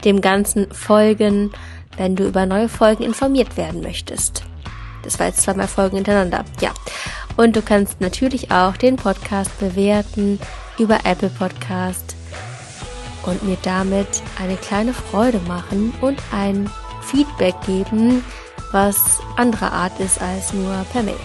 dem 0.04 0.22
Ganzen 0.22 0.74
folgen, 0.74 1.52
wenn 1.96 2.16
du 2.16 2.28
über 2.28 2.48
neue 2.48 2.70
Folgen 2.70 3.04
informiert 3.04 3.56
werden 3.56 3.82
möchtest. 3.82 4.46
Das 5.04 5.20
war 5.20 5.28
jetzt 5.28 5.44
zweimal 5.44 5.68
Folgen 5.68 5.98
hintereinander. 5.98 6.44
Ja. 6.60 6.74
Und 7.36 7.56
du 7.56 7.62
kannst 7.62 8.02
natürlich 8.02 8.50
auch 8.50 8.76
den 8.76 8.96
Podcast 8.96 9.60
bewerten 9.60 10.40
über 10.80 11.02
Apple 11.04 11.30
Podcast 11.30 12.16
und 13.28 13.44
mir 13.44 13.58
damit 13.62 14.24
eine 14.42 14.56
kleine 14.56 14.96
Freude 14.96 15.40
machen 15.48 15.94
und 16.02 16.18
ein 16.32 16.68
Feedback 17.04 17.54
geben, 17.68 18.24
was 18.72 19.20
andere 19.36 19.72
Art 19.72 20.00
ist 20.00 20.22
als 20.22 20.54
nur 20.54 20.86
per 20.92 21.04
Mail. 21.04 21.20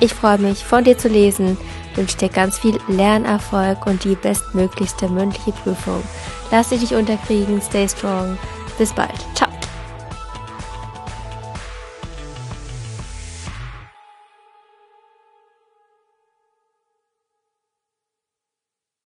Ich 0.00 0.12
freue 0.12 0.38
mich, 0.38 0.62
von 0.64 0.84
dir 0.84 0.98
zu 0.98 1.08
lesen, 1.08 1.56
wünsche 1.94 2.18
dir 2.18 2.28
ganz 2.28 2.58
viel 2.58 2.78
Lernerfolg 2.88 3.86
und 3.86 4.04
die 4.04 4.14
bestmöglichste 4.14 5.08
mündliche 5.08 5.52
Prüfung. 5.52 6.02
Lass 6.50 6.68
dich 6.68 6.82
nicht 6.82 6.92
unterkriegen, 6.92 7.60
stay 7.62 7.88
strong. 7.88 8.38
Bis 8.78 8.92
bald. 8.92 9.26
Ciao. 9.34 9.55